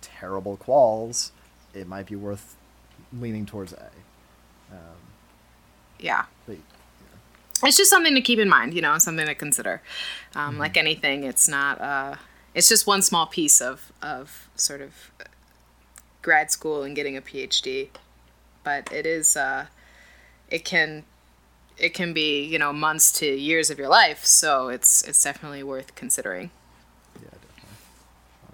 terrible 0.00 0.56
quals, 0.56 1.30
it 1.74 1.86
might 1.86 2.06
be 2.06 2.16
worth 2.16 2.56
leaning 3.12 3.46
towards 3.46 3.72
A. 3.72 3.90
Um, 4.72 4.96
yeah. 5.98 6.24
But, 6.46 6.56
yeah. 6.56 7.68
It's 7.68 7.76
just 7.76 7.90
something 7.90 8.14
to 8.14 8.20
keep 8.20 8.38
in 8.38 8.48
mind, 8.48 8.74
you 8.74 8.82
know, 8.82 8.96
something 8.98 9.26
to 9.26 9.34
consider. 9.34 9.82
Um, 10.34 10.52
mm-hmm. 10.52 10.60
Like 10.60 10.76
anything, 10.76 11.24
it's 11.24 11.48
not. 11.48 11.80
Uh, 11.80 12.16
it's 12.54 12.68
just 12.68 12.86
one 12.86 13.02
small 13.02 13.26
piece 13.26 13.60
of 13.60 13.92
of 14.02 14.48
sort 14.56 14.80
of 14.80 15.12
grad 16.22 16.50
school 16.50 16.82
and 16.82 16.96
getting 16.96 17.16
a 17.16 17.22
PhD, 17.22 17.88
but 18.64 18.90
it 18.92 19.06
is. 19.06 19.36
Uh, 19.36 19.66
it 20.50 20.64
can. 20.64 21.04
It 21.78 21.94
can 21.94 22.12
be, 22.12 22.44
you 22.44 22.58
know, 22.58 22.74
months 22.74 23.10
to 23.20 23.26
years 23.26 23.70
of 23.70 23.78
your 23.78 23.88
life, 23.88 24.26
so 24.26 24.68
it's 24.68 25.02
it's 25.08 25.22
definitely 25.22 25.62
worth 25.62 25.94
considering. 25.94 26.50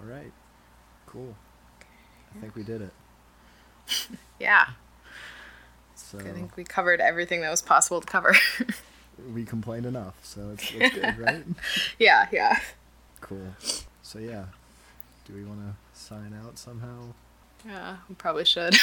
Yeah, 0.07 0.15
definitely. 0.15 0.15
All 0.15 0.19
right, 0.21 0.31
cool. 1.05 1.35
I 2.35 2.39
think 2.39 2.55
we 2.55 2.63
did 2.63 2.81
it. 2.81 2.93
yeah. 4.39 4.67
So, 5.95 6.19
I 6.19 6.31
think 6.31 6.55
we 6.55 6.63
covered 6.63 7.01
everything 7.01 7.41
that 7.41 7.49
was 7.49 7.61
possible 7.61 7.99
to 7.99 8.07
cover. 8.07 8.35
we 9.33 9.43
complained 9.43 9.85
enough, 9.85 10.15
so 10.23 10.51
it's, 10.53 10.71
it's 10.73 10.95
good, 10.95 11.17
right? 11.19 11.43
yeah, 11.99 12.27
yeah. 12.31 12.59
Cool. 13.19 13.55
So 14.03 14.19
yeah, 14.19 14.45
do 15.25 15.33
we 15.33 15.43
want 15.43 15.59
to 15.59 15.99
sign 15.99 16.39
out 16.45 16.57
somehow? 16.57 17.13
Yeah, 17.65 17.97
we 18.07 18.15
probably 18.15 18.45
should. 18.45 18.75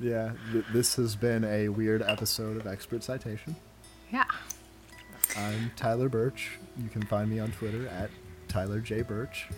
yeah, 0.00 0.32
th- 0.52 0.64
this 0.72 0.96
has 0.96 1.14
been 1.14 1.44
a 1.44 1.68
weird 1.68 2.02
episode 2.02 2.56
of 2.56 2.66
Expert 2.66 3.04
Citation. 3.04 3.54
Yeah. 4.10 4.24
I'm 5.36 5.70
Tyler 5.76 6.08
Birch. 6.08 6.52
You 6.82 6.88
can 6.88 7.02
find 7.02 7.30
me 7.30 7.38
on 7.38 7.52
Twitter 7.52 7.86
at 7.88 8.10
Tyler 8.48 8.80
J 8.80 9.02
Birch. 9.02 9.48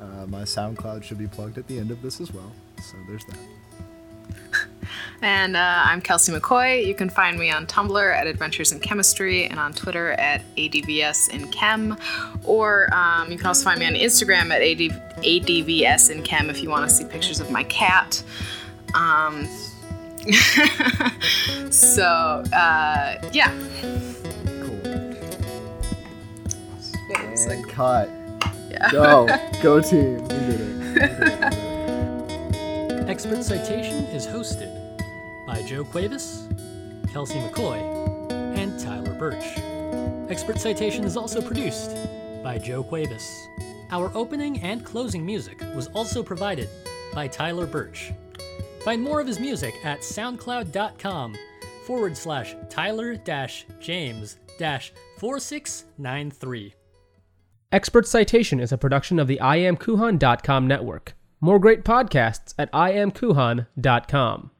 Uh, 0.00 0.26
my 0.26 0.42
SoundCloud 0.42 1.02
should 1.02 1.18
be 1.18 1.26
plugged 1.26 1.58
at 1.58 1.66
the 1.66 1.78
end 1.78 1.90
of 1.90 2.02
this 2.02 2.20
as 2.20 2.32
well, 2.32 2.52
so 2.82 2.96
there's 3.08 3.24
that. 3.26 3.38
And 5.22 5.56
uh, 5.56 5.82
I'm 5.84 6.00
Kelsey 6.00 6.32
McCoy. 6.32 6.86
You 6.86 6.94
can 6.94 7.08
find 7.08 7.38
me 7.38 7.50
on 7.50 7.66
Tumblr 7.66 8.14
at 8.14 8.26
Adventures 8.26 8.72
in 8.72 8.80
Chemistry 8.80 9.46
and 9.46 9.58
on 9.58 9.72
Twitter 9.72 10.12
at 10.12 10.42
ADVS 10.56 11.30
in 11.30 11.48
Chem. 11.48 11.96
Or 12.44 12.92
um, 12.94 13.30
you 13.30 13.38
can 13.38 13.46
also 13.46 13.64
find 13.64 13.80
me 13.80 13.86
on 13.86 13.94
Instagram 13.94 14.50
at 14.50 14.60
AD- 14.62 15.22
ADVS 15.24 16.10
in 16.10 16.22
Chem 16.22 16.50
if 16.50 16.62
you 16.62 16.68
want 16.68 16.88
to 16.88 16.94
see 16.94 17.04
pictures 17.04 17.40
of 17.40 17.50
my 17.50 17.64
cat. 17.64 18.22
Um, 18.94 19.48
so, 21.70 22.04
uh, 22.04 23.18
yeah. 23.32 23.52
Cool. 24.44 24.76
And 27.48 27.68
cut. 27.68 28.10
Yeah. 28.76 28.90
Go. 28.90 29.26
Go 29.62 29.80
team. 29.80 30.22
We 30.22 30.28
did 30.28 30.60
it. 30.60 30.76
We 30.76 30.94
did 30.94 31.22
it. 31.22 33.08
Expert 33.08 33.42
Citation 33.42 34.04
is 34.06 34.26
hosted 34.26 34.70
by 35.46 35.62
Joe 35.62 35.84
Cuevas, 35.84 36.48
Kelsey 37.12 37.38
McCoy, 37.38 37.80
and 38.56 38.78
Tyler 38.78 39.14
Birch. 39.14 39.58
Expert 40.30 40.58
Citation 40.58 41.04
is 41.04 41.16
also 41.16 41.40
produced 41.40 41.96
by 42.42 42.58
Joe 42.58 42.82
Cuevas. 42.82 43.48
Our 43.90 44.10
opening 44.14 44.60
and 44.60 44.84
closing 44.84 45.24
music 45.24 45.60
was 45.74 45.86
also 45.88 46.22
provided 46.22 46.68
by 47.14 47.28
Tyler 47.28 47.66
Birch. 47.66 48.12
Find 48.84 49.02
more 49.02 49.20
of 49.20 49.26
his 49.26 49.40
music 49.40 49.74
at 49.84 50.00
soundcloud.com 50.00 51.36
forward 51.86 52.16
slash 52.16 52.56
Tyler 52.68 53.16
James 53.80 54.38
4693. 54.58 56.74
Expert 57.72 58.06
Citation 58.06 58.60
is 58.60 58.70
a 58.70 58.78
production 58.78 59.18
of 59.18 59.26
the 59.26 59.40
IamKuhan.com 59.42 60.68
network. 60.68 61.16
More 61.40 61.58
great 61.58 61.84
podcasts 61.84 62.54
at 62.56 62.70
iamkuhan.com. 62.72 64.50